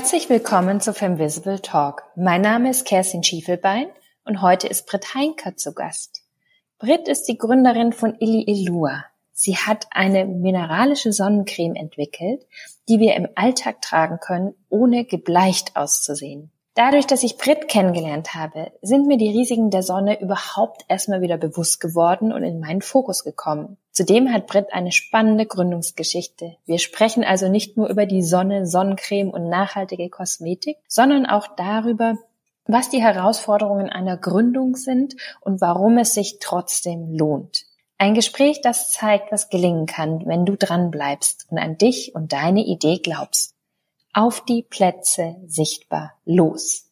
Herzlich 0.00 0.30
willkommen 0.30 0.80
zu 0.80 0.94
Femvisible 0.94 1.60
Talk. 1.60 2.04
Mein 2.16 2.40
Name 2.40 2.70
ist 2.70 2.86
Kerstin 2.86 3.22
Schiefelbein 3.22 3.88
und 4.24 4.40
heute 4.40 4.66
ist 4.66 4.86
Britt 4.86 5.14
Heinker 5.14 5.58
zu 5.58 5.74
Gast. 5.74 6.22
Britt 6.78 7.06
ist 7.06 7.24
die 7.24 7.36
Gründerin 7.36 7.92
von 7.92 8.16
Illy 8.18 8.44
Illua. 8.46 9.04
Sie 9.32 9.58
hat 9.58 9.88
eine 9.90 10.24
mineralische 10.24 11.12
Sonnencreme 11.12 11.76
entwickelt, 11.76 12.46
die 12.88 12.98
wir 12.98 13.14
im 13.14 13.28
Alltag 13.34 13.82
tragen 13.82 14.20
können, 14.20 14.54
ohne 14.70 15.04
gebleicht 15.04 15.76
auszusehen. 15.76 16.50
Dadurch, 16.82 17.06
dass 17.06 17.22
ich 17.22 17.36
Brit 17.36 17.68
kennengelernt 17.68 18.34
habe, 18.34 18.72
sind 18.80 19.06
mir 19.06 19.18
die 19.18 19.28
Risiken 19.28 19.68
der 19.68 19.82
Sonne 19.82 20.18
überhaupt 20.18 20.86
erstmal 20.88 21.20
wieder 21.20 21.36
bewusst 21.36 21.78
geworden 21.78 22.32
und 22.32 22.42
in 22.42 22.58
meinen 22.58 22.80
Fokus 22.80 23.22
gekommen. 23.22 23.76
Zudem 23.92 24.32
hat 24.32 24.46
Brit 24.46 24.72
eine 24.72 24.90
spannende 24.90 25.44
Gründungsgeschichte. 25.44 26.56
Wir 26.64 26.78
sprechen 26.78 27.22
also 27.22 27.50
nicht 27.50 27.76
nur 27.76 27.90
über 27.90 28.06
die 28.06 28.22
Sonne, 28.22 28.66
Sonnencreme 28.66 29.28
und 29.28 29.50
nachhaltige 29.50 30.08
Kosmetik, 30.08 30.78
sondern 30.88 31.26
auch 31.26 31.48
darüber, 31.54 32.16
was 32.64 32.88
die 32.88 33.02
Herausforderungen 33.02 33.90
einer 33.90 34.16
Gründung 34.16 34.74
sind 34.74 35.16
und 35.42 35.60
warum 35.60 35.98
es 35.98 36.14
sich 36.14 36.38
trotzdem 36.40 37.12
lohnt. 37.12 37.66
Ein 37.98 38.14
Gespräch, 38.14 38.62
das 38.62 38.90
zeigt, 38.90 39.32
was 39.32 39.50
gelingen 39.50 39.84
kann, 39.84 40.22
wenn 40.24 40.46
du 40.46 40.56
dran 40.56 40.90
bleibst 40.90 41.46
und 41.50 41.58
an 41.58 41.76
dich 41.76 42.14
und 42.14 42.32
deine 42.32 42.64
Idee 42.64 43.00
glaubst. 43.02 43.54
Auf 44.12 44.44
die 44.44 44.64
Plätze 44.68 45.36
sichtbar. 45.46 46.14
Los! 46.24 46.90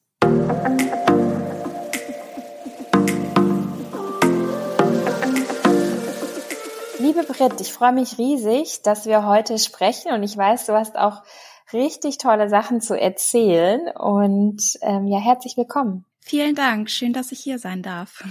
Liebe 7.01 7.25
Britt, 7.25 7.61
ich 7.61 7.73
freue 7.73 7.93
mich 7.93 8.19
riesig, 8.19 8.83
dass 8.83 9.07
wir 9.07 9.27
heute 9.27 9.59
sprechen 9.59 10.13
und 10.13 10.23
ich 10.23 10.37
weiß, 10.37 10.67
du 10.67 10.75
hast 10.75 10.97
auch 10.97 11.25
richtig 11.73 12.19
tolle 12.19 12.49
Sachen 12.49 12.81
zu 12.81 12.95
erzählen 12.95 13.89
und 13.97 14.63
ähm, 14.83 15.09
ja, 15.09 15.19
herzlich 15.19 15.57
willkommen. 15.57 16.05
Vielen 16.21 16.55
Dank, 16.55 16.89
schön, 16.89 17.13
dass 17.13 17.33
ich 17.33 17.41
hier 17.41 17.59
sein 17.59 17.83
darf. 17.83 18.23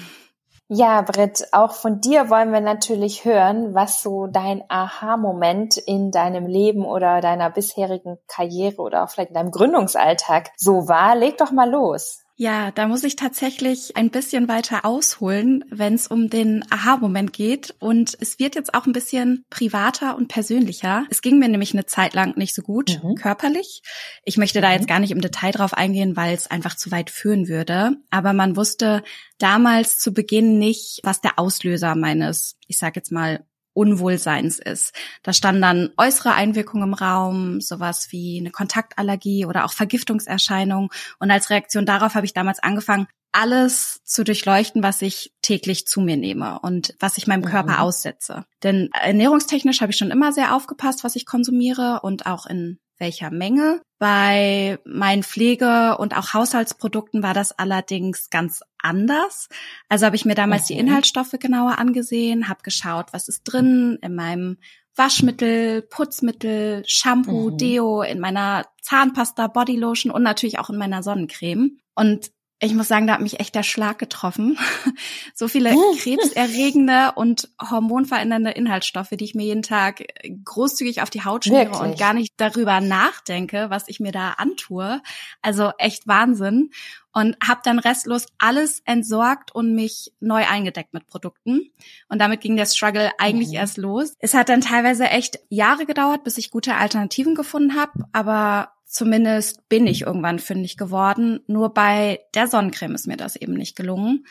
Ja, 0.70 1.02
Britt, 1.02 1.48
auch 1.54 1.72
von 1.72 2.02
dir 2.02 2.30
wollen 2.30 2.52
wir 2.52 2.60
natürlich 2.60 3.23
hören, 3.23 3.73
was 3.73 4.02
so 4.02 4.28
dein 4.28 4.64
Aha-Moment 4.68 5.78
in 5.78 6.12
deinem 6.12 6.46
Leben 6.46 6.84
oder 6.84 7.22
deiner 7.22 7.50
bisherigen 7.50 8.18
Karriere 8.28 8.82
oder 8.82 9.06
auch 9.06 9.09
vielleicht 9.09 9.30
in 9.30 9.36
deinem 9.36 9.52
Gründungsalltag 9.52 10.52
so 10.58 10.90
war. 10.90 11.16
Leg 11.16 11.38
doch 11.38 11.52
mal 11.52 11.70
los. 11.70 12.27
Ja, 12.40 12.70
da 12.70 12.88
muss 12.88 13.04
ich 13.04 13.16
tatsächlich 13.16 13.98
ein 13.98 14.12
bisschen 14.12 14.48
weiter 14.48 14.86
ausholen, 14.86 15.66
wenn 15.72 15.96
es 15.96 16.06
um 16.06 16.30
den 16.30 16.64
Aha-Moment 16.70 17.34
geht. 17.34 17.74
Und 17.80 18.16
es 18.22 18.38
wird 18.38 18.54
jetzt 18.54 18.76
auch 18.76 18.86
ein 18.86 18.94
bisschen 18.94 19.44
privater 19.50 20.16
und 20.16 20.28
persönlicher. 20.28 21.08
Es 21.10 21.24
ging 21.24 21.40
mir 21.40 21.50
nämlich 21.50 21.74
eine 21.74 21.88
Zeit 21.88 22.14
lang 22.14 22.38
nicht 22.38 22.54
so 22.54 22.62
gut 22.62 23.02
mhm. 23.04 23.16
körperlich. 23.16 23.82
Ich 24.24 24.38
möchte 24.38 24.62
da 24.62 24.68
mhm. 24.68 24.74
jetzt 24.76 24.88
gar 24.88 25.00
nicht 25.00 25.10
im 25.10 25.20
Detail 25.20 25.52
drauf 25.52 25.74
eingehen, 25.74 26.16
weil 26.16 26.36
es 26.36 26.46
einfach 26.46 26.76
zu 26.76 26.92
weit 26.92 27.10
führen 27.10 27.48
würde. 27.48 27.98
Aber 28.12 28.34
man 28.34 28.56
wusste 28.56 29.02
damals 29.40 29.98
zu 29.98 30.14
Beginn 30.14 30.60
nicht, 30.60 31.00
was 31.02 31.22
der 31.22 31.40
Auslöser 31.40 31.96
meines, 31.96 32.56
ich 32.68 32.78
sag 32.78 32.96
jetzt 32.96 33.12
mal, 33.12 33.48
Unwohlseins 33.78 34.58
ist. 34.58 34.94
Da 35.22 35.33
standen 35.33 35.61
dann 35.61 35.89
äußere 35.97 36.33
Einwirkungen 36.33 36.89
im 36.89 36.94
Raum, 36.95 37.61
sowas 37.61 38.08
wie 38.09 38.39
eine 38.39 38.50
Kontaktallergie 38.50 39.45
oder 39.45 39.66
auch 39.66 39.73
Vergiftungserscheinungen. 39.73 40.89
Und 41.19 41.31
als 41.31 41.52
Reaktion 41.52 41.86
darauf 41.86 42.16
habe 42.16 42.25
ich 42.25 42.34
damals 42.34 42.59
angefangen, 42.59 43.08
alles 43.31 44.02
zu 44.03 44.23
durchleuchten, 44.23 44.81
was 44.81 45.03
ich 45.03 45.31
täglich 45.44 45.86
zu 45.86 46.02
mir 46.02 46.17
nehme 46.17 46.59
und 46.59 46.95
was 47.00 47.19
ich 47.19 47.28
meinem 47.28 47.45
Körper 47.45 47.73
mhm. 47.73 47.80
aussetze. 47.80 48.45
Denn 48.64 48.89
ernährungstechnisch 48.94 49.81
habe 49.81 49.91
ich 49.91 49.97
schon 49.97 50.12
immer 50.12 50.34
sehr 50.34 50.56
aufgepasst, 50.56 51.03
was 51.03 51.16
ich 51.16 51.28
konsumiere 51.28 52.00
und 52.02 52.25
auch 52.25 52.47
in 52.47 52.80
welcher 53.00 53.31
Menge. 53.31 53.81
Bei 54.00 54.80
meinen 54.86 55.23
Pflege- 55.23 55.97
und 55.97 56.16
auch 56.16 56.34
Haushaltsprodukten 56.34 57.24
war 57.24 57.34
das 57.34 57.52
allerdings 57.52 58.30
ganz 58.30 58.62
anders. 58.80 59.50
Also 59.90 60.06
habe 60.06 60.16
ich 60.16 60.25
mir 60.25 60.35
damals 60.35 60.66
okay. 60.66 60.75
die 60.75 60.80
Inhaltsstoffe 60.80 61.35
genauer 61.40 61.80
angesehen, 61.80 62.50
habe 62.50 62.63
geschaut, 62.63 63.08
was 63.13 63.28
ist 63.28 63.44
drin 63.44 63.97
in 64.02 64.16
meinem 64.16 64.58
Waschmittel, 64.96 65.84
Putzmittel, 65.84 66.84
Shampoo, 66.88 67.52
mhm. 67.52 67.58
Deo, 67.58 68.02
in 68.02 68.19
meiner 68.19 68.66
Zahnpasta, 68.81 69.47
Bodylotion 69.47 70.12
und 70.12 70.24
natürlich 70.24 70.59
auch 70.59 70.69
in 70.69 70.78
meiner 70.78 71.03
Sonnencreme. 71.03 71.78
Und 71.96 72.31
ich 72.59 72.73
muss 72.73 72.88
sagen, 72.88 73.06
da 73.06 73.13
hat 73.13 73.22
mich 73.22 73.40
echt 73.40 73.53
der 73.53 73.62
Schlag 73.62 74.00
getroffen. 74.00 74.57
so 75.35 75.47
viele 75.47 75.75
krebserregende 76.00 77.12
und 77.16 77.50
hormonverändernde 77.62 78.50
Inhaltsstoffe, 78.50 79.12
die 79.12 79.25
ich 79.25 79.35
mir 79.35 79.45
jeden 79.45 79.62
Tag 79.62 80.03
großzügig 80.44 81.03
auf 81.03 81.12
die 81.12 81.23
Haut 81.23 81.46
schmiere 81.46 81.66
Wirklich? 81.66 81.81
und 81.81 82.00
gar 82.00 82.13
nicht 82.13 82.34
darüber 82.38 82.81
nachdenke, 82.81 83.67
was 83.69 83.88
ich 83.88 84.00
mir 84.00 84.12
da 84.12 84.31
antue. 84.31 85.01
Also 85.44 85.72
echt 85.78 86.07
Wahnsinn. 86.07 86.72
Und 87.13 87.35
habe 87.47 87.62
dann 87.63 87.79
restlos 87.79 88.28
alles 88.38 88.81
entsorgt 88.85 89.53
und 89.53 89.73
mich 89.73 90.13
neu 90.19 90.46
eingedeckt 90.47 90.94
mit 90.94 91.07
Produkten. 91.07 91.72
Und 92.09 92.19
damit 92.19 92.41
ging 92.41 92.56
der 92.56 92.67
Struggle 92.67 93.12
eigentlich 93.17 93.50
mhm. 93.50 93.56
erst 93.56 93.78
los. 93.78 94.13
Es 94.19 94.35
hat 94.35 94.50
dann 94.50 94.62
teilweise 94.62 95.06
echt 95.06 95.40
Jahre 95.50 95.88
gedauert, 95.88 96.23
bis 96.23 96.38
ich 96.38 96.51
gute 96.51 96.75
Alternativen 96.75 97.34
gefunden 97.34 97.75
habe. 97.75 98.06
Aber 98.13 98.77
Zumindest 98.88 99.68
bin 99.68 99.86
ich 99.86 100.03
irgendwann 100.03 100.40
fündig 100.40 100.78
geworden. 100.78 101.42
Nur 101.48 101.74
bei 101.74 102.22
der 102.34 102.48
Sonnencreme 102.48 102.96
ist 102.96 103.06
mir 103.06 103.18
das 103.18 103.36
eben 103.36 103.53
nicht 103.53 103.75
gelungen, 103.75 104.25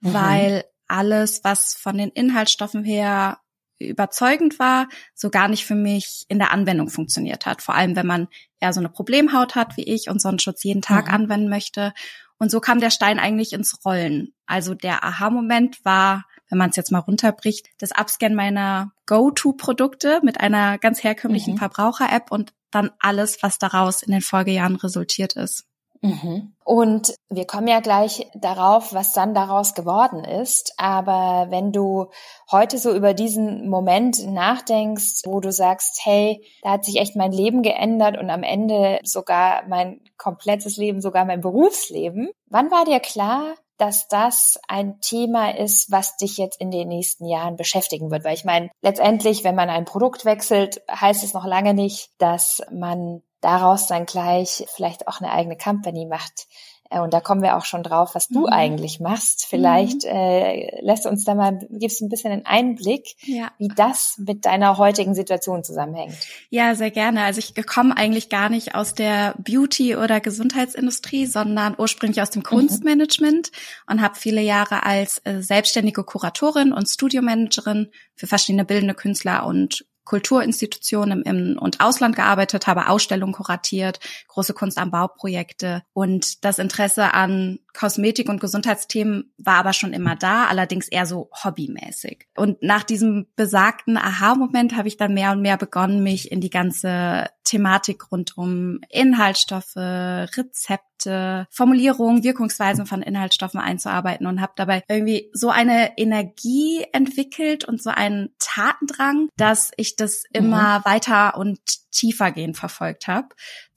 mhm. 0.00 0.12
weil 0.12 0.64
alles, 0.86 1.42
was 1.44 1.74
von 1.74 1.96
den 1.96 2.10
Inhaltsstoffen 2.10 2.84
her 2.84 3.38
überzeugend 3.78 4.58
war, 4.58 4.88
so 5.14 5.30
gar 5.30 5.48
nicht 5.48 5.64
für 5.64 5.74
mich 5.74 6.26
in 6.28 6.38
der 6.38 6.52
Anwendung 6.52 6.90
funktioniert 6.90 7.46
hat. 7.46 7.62
Vor 7.62 7.74
allem, 7.74 7.96
wenn 7.96 8.06
man 8.06 8.28
eher 8.60 8.74
so 8.74 8.80
eine 8.80 8.90
Problemhaut 8.90 9.54
hat 9.54 9.78
wie 9.78 9.84
ich 9.84 10.10
und 10.10 10.20
Sonnenschutz 10.20 10.62
jeden 10.62 10.82
Tag 10.82 11.08
mhm. 11.08 11.14
anwenden 11.14 11.48
möchte. 11.48 11.94
Und 12.38 12.50
so 12.50 12.60
kam 12.60 12.80
der 12.80 12.90
Stein 12.90 13.18
eigentlich 13.18 13.54
ins 13.54 13.84
Rollen. 13.84 14.34
Also 14.46 14.74
der 14.74 15.04
Aha-Moment 15.04 15.84
war, 15.84 16.26
wenn 16.50 16.58
man 16.58 16.70
es 16.70 16.76
jetzt 16.76 16.92
mal 16.92 16.98
runterbricht, 16.98 17.68
das 17.78 17.92
Upscan 17.92 18.34
meiner 18.34 18.92
Go-To-Produkte 19.06 20.20
mit 20.22 20.38
einer 20.38 20.76
ganz 20.76 21.02
herkömmlichen 21.02 21.54
mhm. 21.54 21.58
Verbraucher-App 21.58 22.30
und 22.30 22.52
dann 22.74 22.90
alles, 23.00 23.42
was 23.42 23.58
daraus 23.58 24.02
in 24.02 24.12
den 24.12 24.22
Folgejahren 24.22 24.76
resultiert 24.76 25.34
ist. 25.34 25.66
Mhm. 26.02 26.54
Und 26.64 27.14
wir 27.30 27.46
kommen 27.46 27.68
ja 27.68 27.78
gleich 27.78 28.26
darauf, 28.34 28.92
was 28.92 29.12
dann 29.12 29.34
daraus 29.34 29.74
geworden 29.74 30.24
ist. 30.24 30.74
Aber 30.76 31.46
wenn 31.50 31.70
du 31.70 32.08
heute 32.50 32.78
so 32.78 32.92
über 32.92 33.14
diesen 33.14 33.68
Moment 33.68 34.26
nachdenkst, 34.26 35.22
wo 35.24 35.38
du 35.38 35.52
sagst, 35.52 36.00
hey, 36.02 36.44
da 36.62 36.72
hat 36.72 36.84
sich 36.84 36.96
echt 36.96 37.14
mein 37.14 37.30
Leben 37.30 37.62
geändert 37.62 38.18
und 38.18 38.30
am 38.30 38.42
Ende 38.42 38.98
sogar 39.04 39.62
mein 39.68 40.00
komplettes 40.18 40.76
Leben, 40.76 41.00
sogar 41.00 41.24
mein 41.24 41.40
Berufsleben. 41.40 42.30
Wann 42.46 42.72
war 42.72 42.84
dir 42.84 42.98
klar, 42.98 43.54
dass 43.78 44.08
das 44.08 44.60
ein 44.68 45.00
Thema 45.00 45.56
ist, 45.56 45.90
was 45.90 46.16
dich 46.16 46.36
jetzt 46.36 46.60
in 46.60 46.70
den 46.70 46.88
nächsten 46.88 47.26
Jahren 47.26 47.56
beschäftigen 47.56 48.10
wird. 48.10 48.24
Weil 48.24 48.34
ich 48.34 48.44
meine, 48.44 48.70
letztendlich, 48.80 49.44
wenn 49.44 49.54
man 49.54 49.70
ein 49.70 49.84
Produkt 49.84 50.24
wechselt, 50.24 50.82
heißt 50.90 51.24
es 51.24 51.34
noch 51.34 51.46
lange 51.46 51.74
nicht, 51.74 52.10
dass 52.18 52.62
man 52.70 53.22
daraus 53.40 53.88
dann 53.88 54.06
gleich 54.06 54.64
vielleicht 54.74 55.08
auch 55.08 55.20
eine 55.20 55.32
eigene 55.32 55.56
Company 55.56 56.06
macht. 56.06 56.46
Äh, 56.92 57.00
und 57.00 57.12
da 57.12 57.20
kommen 57.20 57.42
wir 57.42 57.56
auch 57.56 57.64
schon 57.64 57.82
drauf, 57.82 58.14
was 58.14 58.28
du 58.28 58.40
mhm. 58.40 58.52
eigentlich 58.52 59.00
machst. 59.00 59.46
Vielleicht 59.48 60.04
mhm. 60.04 60.10
äh, 60.10 60.80
lässt 60.84 61.06
uns 61.06 61.24
da 61.24 61.34
mal, 61.34 61.66
gibst 61.70 62.00
du 62.00 62.06
ein 62.06 62.08
bisschen 62.08 62.32
einen 62.32 62.46
Einblick, 62.46 63.16
ja. 63.22 63.50
wie 63.58 63.68
das 63.68 64.18
mit 64.18 64.44
deiner 64.44 64.78
heutigen 64.78 65.14
Situation 65.14 65.64
zusammenhängt. 65.64 66.14
Ja, 66.50 66.74
sehr 66.74 66.90
gerne. 66.90 67.22
Also 67.22 67.38
ich 67.38 67.66
komme 67.66 67.96
eigentlich 67.96 68.28
gar 68.28 68.48
nicht 68.48 68.74
aus 68.74 68.94
der 68.94 69.34
Beauty- 69.38 69.96
oder 69.96 70.20
Gesundheitsindustrie, 70.20 71.26
sondern 71.26 71.74
ursprünglich 71.78 72.20
aus 72.22 72.30
dem 72.30 72.40
mhm. 72.40 72.46
Kunstmanagement 72.46 73.50
mhm. 73.50 73.92
und 73.92 74.02
habe 74.02 74.14
viele 74.16 74.42
Jahre 74.42 74.84
als 74.84 75.20
äh, 75.24 75.40
selbstständige 75.40 76.04
Kuratorin 76.04 76.72
und 76.72 76.88
Studiomanagerin 76.88 77.90
für 78.14 78.26
verschiedene 78.26 78.64
bildende 78.64 78.94
Künstler 78.94 79.46
und 79.46 79.84
Kulturinstitutionen 80.04 81.22
im 81.22 81.36
In- 81.36 81.58
und 81.58 81.80
Ausland 81.80 82.16
gearbeitet, 82.16 82.66
habe 82.66 82.88
Ausstellungen 82.88 83.32
kuratiert, 83.32 84.00
große 84.28 84.54
Kunst 84.54 84.78
am 84.78 84.90
Bauprojekte. 84.90 85.82
Und 85.92 86.44
das 86.44 86.58
Interesse 86.58 87.14
an 87.14 87.58
Kosmetik 87.74 88.28
und 88.28 88.40
Gesundheitsthemen 88.40 89.32
war 89.38 89.56
aber 89.56 89.72
schon 89.72 89.92
immer 89.92 90.16
da, 90.16 90.46
allerdings 90.46 90.88
eher 90.88 91.06
so 91.06 91.30
hobbymäßig. 91.42 92.26
Und 92.36 92.62
nach 92.62 92.82
diesem 92.82 93.26
besagten 93.36 93.96
Aha-Moment 93.96 94.76
habe 94.76 94.88
ich 94.88 94.96
dann 94.96 95.14
mehr 95.14 95.32
und 95.32 95.42
mehr 95.42 95.56
begonnen, 95.56 96.02
mich 96.02 96.30
in 96.30 96.40
die 96.40 96.50
ganze 96.50 97.28
Thematik 97.44 98.10
rund 98.12 98.36
um 98.36 98.80
Inhaltsstoffe, 98.88 99.76
Rezepte, 99.76 101.46
Formulierungen, 101.50 102.22
Wirkungsweisen 102.22 102.86
von 102.86 103.02
Inhaltsstoffen 103.02 103.60
einzuarbeiten 103.60 104.26
und 104.26 104.40
habe 104.40 104.52
dabei 104.56 104.82
irgendwie 104.88 105.30
so 105.32 105.50
eine 105.50 105.98
Energie 105.98 106.84
entwickelt 106.92 107.64
und 107.64 107.82
so 107.82 107.90
einen 107.90 108.30
Tatendrang, 108.38 109.28
dass 109.36 109.72
ich 109.76 109.96
das 109.96 110.24
immer 110.32 110.78
mhm. 110.78 110.84
weiter 110.84 111.36
und 111.36 111.58
tiefergehend 111.90 112.56
verfolgt 112.56 113.06
habe. 113.06 113.28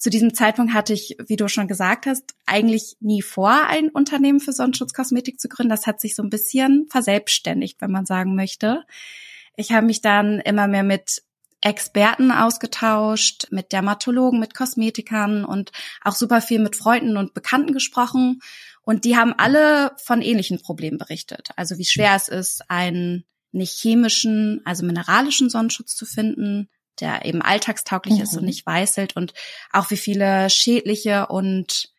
Zu 0.05 0.11
diesem 0.11 0.35
Zeitpunkt 0.35 0.75
hatte 0.75 0.93
ich, 0.93 1.17
wie 1.25 1.35
du 1.35 1.47
schon 1.47 1.67
gesagt 1.67 2.05
hast, 2.05 2.35
eigentlich 2.45 2.95
nie 2.99 3.23
vor, 3.23 3.65
ein 3.65 3.89
Unternehmen 3.89 4.39
für 4.39 4.53
Sonnenschutzkosmetik 4.53 5.39
zu 5.39 5.49
gründen. 5.49 5.71
Das 5.71 5.87
hat 5.87 5.99
sich 5.99 6.15
so 6.15 6.21
ein 6.21 6.29
bisschen 6.29 6.85
verselbstständigt, 6.91 7.81
wenn 7.81 7.89
man 7.89 8.05
sagen 8.05 8.35
möchte. 8.35 8.83
Ich 9.55 9.71
habe 9.71 9.87
mich 9.87 10.01
dann 10.01 10.41
immer 10.41 10.67
mehr 10.67 10.83
mit 10.83 11.23
Experten 11.59 12.29
ausgetauscht, 12.29 13.47
mit 13.49 13.71
Dermatologen, 13.71 14.39
mit 14.39 14.53
Kosmetikern 14.53 15.43
und 15.43 15.71
auch 16.03 16.13
super 16.13 16.39
viel 16.39 16.59
mit 16.59 16.75
Freunden 16.75 17.17
und 17.17 17.33
Bekannten 17.33 17.73
gesprochen. 17.73 18.41
Und 18.83 19.05
die 19.05 19.17
haben 19.17 19.33
alle 19.35 19.93
von 19.97 20.21
ähnlichen 20.21 20.61
Problemen 20.61 20.99
berichtet. 20.99 21.49
Also 21.55 21.79
wie 21.79 21.85
schwer 21.85 22.13
es 22.15 22.27
ist, 22.27 22.69
einen 22.69 23.25
nicht 23.51 23.71
chemischen, 23.71 24.61
also 24.65 24.85
mineralischen 24.85 25.49
Sonnenschutz 25.49 25.95
zu 25.95 26.05
finden, 26.05 26.69
der 27.01 27.25
eben 27.25 27.41
alltagstauglich 27.41 28.15
mhm. 28.15 28.21
ist 28.21 28.33
und 28.33 28.41
mhm. 28.41 28.47
nicht 28.47 28.65
weißelt 28.65 29.15
und 29.15 29.33
auch 29.71 29.89
wie 29.89 29.97
viele 29.97 30.49
schädliche 30.49 31.27
und 31.27 31.89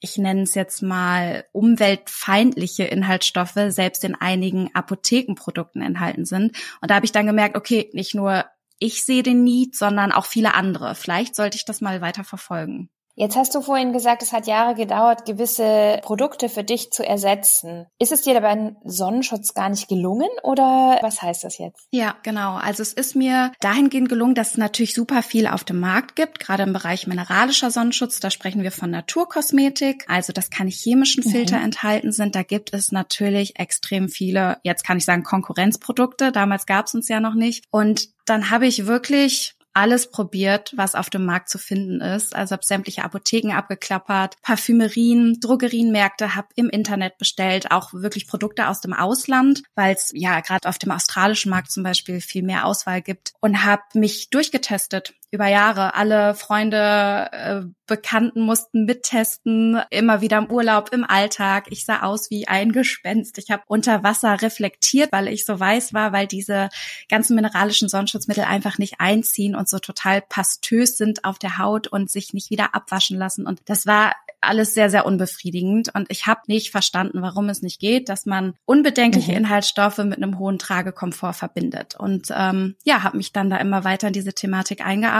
ich 0.00 0.18
nenne 0.18 0.42
es 0.42 0.54
jetzt 0.54 0.82
mal 0.82 1.46
umweltfeindliche 1.52 2.84
Inhaltsstoffe 2.84 3.58
selbst 3.68 4.04
in 4.04 4.14
einigen 4.14 4.74
Apothekenprodukten 4.74 5.80
enthalten 5.80 6.26
sind. 6.26 6.56
Und 6.80 6.90
da 6.90 6.96
habe 6.96 7.06
ich 7.06 7.12
dann 7.12 7.26
gemerkt, 7.26 7.56
okay, 7.56 7.90
nicht 7.94 8.14
nur 8.14 8.44
ich 8.78 9.04
sehe 9.04 9.22
den 9.22 9.42
Need, 9.42 9.74
sondern 9.74 10.12
auch 10.12 10.26
viele 10.26 10.54
andere. 10.54 10.94
Vielleicht 10.94 11.34
sollte 11.34 11.56
ich 11.56 11.64
das 11.64 11.80
mal 11.80 12.02
weiter 12.02 12.24
verfolgen. 12.24 12.90
Jetzt 13.18 13.34
hast 13.34 13.54
du 13.54 13.62
vorhin 13.62 13.94
gesagt, 13.94 14.22
es 14.22 14.34
hat 14.34 14.46
Jahre 14.46 14.74
gedauert, 14.74 15.24
gewisse 15.24 16.00
Produkte 16.02 16.50
für 16.50 16.62
dich 16.62 16.90
zu 16.90 17.02
ersetzen. 17.02 17.86
Ist 17.98 18.12
es 18.12 18.20
dir 18.20 18.34
dabei 18.34 18.76
Sonnenschutz 18.84 19.54
gar 19.54 19.70
nicht 19.70 19.88
gelungen 19.88 20.28
oder 20.42 20.98
was 21.00 21.22
heißt 21.22 21.42
das 21.42 21.56
jetzt? 21.56 21.88
Ja, 21.90 22.14
genau. 22.22 22.56
Also 22.56 22.82
es 22.82 22.92
ist 22.92 23.16
mir 23.16 23.52
dahingehend 23.60 24.10
gelungen, 24.10 24.34
dass 24.34 24.52
es 24.52 24.58
natürlich 24.58 24.92
super 24.92 25.22
viel 25.22 25.46
auf 25.46 25.64
dem 25.64 25.80
Markt 25.80 26.14
gibt, 26.14 26.40
gerade 26.40 26.64
im 26.64 26.74
Bereich 26.74 27.06
mineralischer 27.06 27.70
Sonnenschutz. 27.70 28.20
Da 28.20 28.30
sprechen 28.30 28.62
wir 28.62 28.70
von 28.70 28.90
Naturkosmetik, 28.90 30.04
also 30.08 30.34
dass 30.34 30.50
keine 30.50 30.70
chemischen 30.70 31.24
mhm. 31.24 31.30
Filter 31.30 31.56
mhm. 31.56 31.64
enthalten 31.64 32.12
sind. 32.12 32.34
Da 32.34 32.42
gibt 32.42 32.74
es 32.74 32.92
natürlich 32.92 33.58
extrem 33.58 34.10
viele, 34.10 34.58
jetzt 34.62 34.84
kann 34.84 34.98
ich 34.98 35.06
sagen, 35.06 35.22
Konkurrenzprodukte. 35.22 36.32
Damals 36.32 36.66
gab 36.66 36.84
es 36.86 36.94
uns 36.94 37.08
ja 37.08 37.20
noch 37.20 37.34
nicht. 37.34 37.64
Und 37.70 38.10
dann 38.26 38.50
habe 38.50 38.66
ich 38.66 38.86
wirklich 38.86 39.56
alles 39.76 40.10
probiert, 40.10 40.72
was 40.74 40.94
auf 40.94 41.10
dem 41.10 41.26
Markt 41.26 41.50
zu 41.50 41.58
finden 41.58 42.00
ist. 42.00 42.34
Also 42.34 42.54
habe 42.54 42.64
sämtliche 42.64 43.04
Apotheken 43.04 43.52
abgeklappert, 43.52 44.36
Parfümerien, 44.40 45.38
Drogerienmärkte, 45.38 46.34
habe 46.34 46.48
im 46.54 46.70
Internet 46.70 47.18
bestellt, 47.18 47.70
auch 47.70 47.92
wirklich 47.92 48.26
Produkte 48.26 48.68
aus 48.68 48.80
dem 48.80 48.94
Ausland, 48.94 49.62
weil 49.74 49.94
es 49.94 50.12
ja 50.14 50.40
gerade 50.40 50.66
auf 50.66 50.78
dem 50.78 50.92
australischen 50.92 51.50
Markt 51.50 51.70
zum 51.70 51.82
Beispiel 51.82 52.22
viel 52.22 52.42
mehr 52.42 52.64
Auswahl 52.64 53.02
gibt 53.02 53.34
und 53.40 53.64
habe 53.64 53.82
mich 53.92 54.30
durchgetestet 54.30 55.12
über 55.30 55.46
Jahre. 55.48 55.94
Alle 55.94 56.34
Freunde, 56.34 57.28
äh, 57.32 57.60
Bekannten 57.86 58.40
mussten 58.40 58.84
mittesten, 58.84 59.80
immer 59.90 60.20
wieder 60.20 60.38
im 60.38 60.50
Urlaub, 60.50 60.92
im 60.92 61.04
Alltag. 61.04 61.66
Ich 61.70 61.84
sah 61.84 62.02
aus 62.02 62.30
wie 62.30 62.48
ein 62.48 62.72
Gespenst. 62.72 63.38
Ich 63.38 63.50
habe 63.50 63.62
unter 63.66 64.02
Wasser 64.02 64.42
reflektiert, 64.42 65.12
weil 65.12 65.28
ich 65.28 65.46
so 65.46 65.58
weiß 65.58 65.94
war, 65.94 66.12
weil 66.12 66.26
diese 66.26 66.68
ganzen 67.08 67.36
mineralischen 67.36 67.88
Sonnenschutzmittel 67.88 68.44
einfach 68.44 68.78
nicht 68.78 68.96
einziehen 68.98 69.54
und 69.54 69.68
so 69.68 69.78
total 69.78 70.20
pastös 70.20 70.96
sind 70.96 71.24
auf 71.24 71.38
der 71.38 71.58
Haut 71.58 71.86
und 71.86 72.10
sich 72.10 72.32
nicht 72.32 72.50
wieder 72.50 72.74
abwaschen 72.74 73.18
lassen. 73.18 73.46
Und 73.46 73.60
das 73.66 73.86
war 73.86 74.14
alles 74.40 74.74
sehr, 74.74 74.90
sehr 74.90 75.06
unbefriedigend. 75.06 75.94
Und 75.94 76.10
ich 76.10 76.26
habe 76.26 76.40
nicht 76.46 76.70
verstanden, 76.70 77.22
warum 77.22 77.48
es 77.48 77.62
nicht 77.62 77.80
geht, 77.80 78.08
dass 78.08 78.26
man 78.26 78.54
unbedenkliche 78.64 79.32
mhm. 79.32 79.38
Inhaltsstoffe 79.38 79.98
mit 79.98 80.16
einem 80.16 80.38
hohen 80.38 80.58
Tragekomfort 80.58 81.34
verbindet. 81.34 81.94
Und 81.96 82.28
ähm, 82.36 82.74
ja, 82.84 83.02
habe 83.02 83.16
mich 83.16 83.32
dann 83.32 83.50
da 83.50 83.58
immer 83.58 83.84
weiter 83.84 84.08
in 84.08 84.12
diese 84.12 84.34
Thematik 84.34 84.84
eingearbeitet 84.84 85.15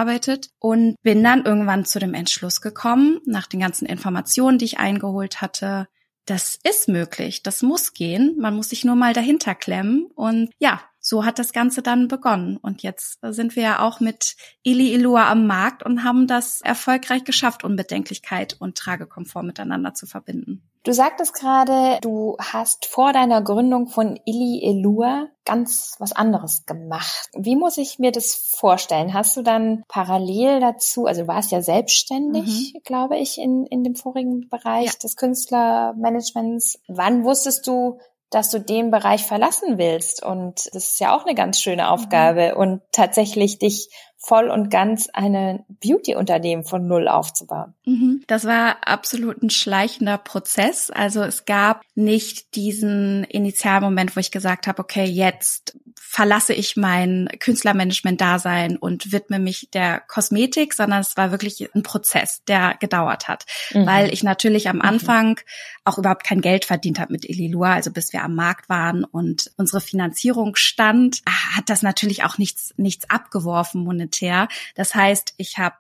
und 0.58 0.96
bin 1.02 1.22
dann 1.22 1.44
irgendwann 1.44 1.84
zu 1.84 1.98
dem 1.98 2.14
Entschluss 2.14 2.60
gekommen, 2.60 3.20
nach 3.24 3.46
den 3.46 3.60
ganzen 3.60 3.86
Informationen, 3.86 4.58
die 4.58 4.64
ich 4.64 4.78
eingeholt 4.78 5.40
hatte, 5.40 5.88
das 6.26 6.58
ist 6.64 6.88
möglich, 6.88 7.42
das 7.42 7.62
muss 7.62 7.94
gehen, 7.94 8.36
man 8.38 8.56
muss 8.56 8.70
sich 8.70 8.84
nur 8.84 8.96
mal 8.96 9.12
dahinter 9.12 9.54
klemmen 9.54 10.06
und 10.14 10.50
ja, 10.58 10.80
so 11.06 11.24
hat 11.24 11.38
das 11.38 11.52
Ganze 11.52 11.82
dann 11.82 12.08
begonnen. 12.08 12.56
Und 12.56 12.82
jetzt 12.82 13.20
sind 13.22 13.54
wir 13.54 13.62
ja 13.62 13.86
auch 13.86 14.00
mit 14.00 14.34
Ili 14.64 14.92
Ilua 14.92 15.30
am 15.30 15.46
Markt 15.46 15.84
und 15.84 16.02
haben 16.02 16.26
das 16.26 16.60
erfolgreich 16.62 17.22
geschafft, 17.22 17.62
Unbedenklichkeit 17.62 18.56
und 18.58 18.76
Tragekomfort 18.76 19.44
miteinander 19.44 19.94
zu 19.94 20.06
verbinden. 20.06 20.68
Du 20.82 20.92
sagtest 20.92 21.32
gerade, 21.32 22.00
du 22.00 22.36
hast 22.40 22.86
vor 22.86 23.12
deiner 23.12 23.40
Gründung 23.40 23.86
von 23.86 24.18
Ili 24.24 24.60
Elua 24.64 25.28
ganz 25.44 25.94
was 26.00 26.12
anderes 26.12 26.66
gemacht. 26.66 27.28
Wie 27.36 27.54
muss 27.54 27.78
ich 27.78 28.00
mir 28.00 28.10
das 28.10 28.50
vorstellen? 28.56 29.14
Hast 29.14 29.36
du 29.36 29.42
dann 29.42 29.84
parallel 29.86 30.58
dazu, 30.58 31.06
also 31.06 31.22
du 31.22 31.28
warst 31.28 31.52
ja 31.52 31.62
selbstständig, 31.62 32.74
mhm. 32.74 32.80
glaube 32.84 33.16
ich, 33.16 33.38
in, 33.38 33.64
in 33.66 33.84
dem 33.84 33.94
vorigen 33.94 34.48
Bereich 34.48 34.86
ja. 34.86 34.98
des 35.00 35.14
Künstlermanagements. 35.14 36.80
Wann 36.88 37.22
wusstest 37.22 37.66
du, 37.68 38.00
dass 38.30 38.50
du 38.50 38.60
den 38.60 38.90
Bereich 38.90 39.24
verlassen 39.24 39.78
willst. 39.78 40.22
Und 40.22 40.66
das 40.72 40.90
ist 40.90 41.00
ja 41.00 41.14
auch 41.16 41.24
eine 41.24 41.34
ganz 41.34 41.60
schöne 41.60 41.90
Aufgabe 41.90 42.52
mhm. 42.54 42.60
und 42.60 42.82
tatsächlich 42.92 43.58
dich 43.58 43.88
voll 44.18 44.48
und 44.48 44.70
ganz 44.70 45.08
eine 45.12 45.64
Beauty-Unternehmen 45.68 46.64
von 46.64 46.86
Null 46.86 47.06
aufzubauen. 47.06 47.74
Mhm. 47.84 48.24
Das 48.26 48.44
war 48.44 48.78
absolut 48.84 49.42
ein 49.42 49.50
schleichender 49.50 50.18
Prozess. 50.18 50.90
Also 50.90 51.22
es 51.22 51.44
gab 51.44 51.82
nicht 51.94 52.56
diesen 52.56 53.24
Initialmoment, 53.24 54.16
wo 54.16 54.20
ich 54.20 54.30
gesagt 54.30 54.66
habe, 54.66 54.80
okay, 54.80 55.04
jetzt 55.04 55.78
verlasse 56.08 56.54
ich 56.54 56.76
mein 56.76 57.28
Künstlermanagement-Dasein 57.40 58.76
und 58.76 59.10
widme 59.12 59.40
mich 59.40 59.68
der 59.72 60.00
Kosmetik, 60.00 60.72
sondern 60.72 61.00
es 61.00 61.16
war 61.16 61.32
wirklich 61.32 61.68
ein 61.74 61.82
Prozess, 61.82 62.42
der 62.46 62.76
gedauert 62.78 63.26
hat, 63.26 63.44
mhm. 63.72 63.86
weil 63.86 64.12
ich 64.12 64.22
natürlich 64.22 64.68
am 64.68 64.76
mhm. 64.76 64.82
Anfang 64.82 65.28
mhm. 65.30 65.36
auch 65.84 65.98
überhaupt 65.98 66.24
kein 66.24 66.40
Geld 66.40 66.64
verdient 66.64 67.00
habe 67.00 67.12
mit 67.12 67.28
Elilua, 67.28 67.74
also 67.74 67.90
bis 67.90 68.12
wir 68.12 68.22
am 68.22 68.36
Markt 68.36 68.68
waren 68.68 69.02
und 69.02 69.50
unsere 69.56 69.80
Finanzierung 69.80 70.54
stand, 70.54 71.22
hat 71.26 71.68
das 71.68 71.82
natürlich 71.82 72.24
auch 72.24 72.38
nichts 72.38 72.72
nichts 72.76 73.10
abgeworfen 73.10 73.82
monetär. 73.82 74.46
Das 74.76 74.94
heißt, 74.94 75.34
ich 75.36 75.58
habe 75.58 75.76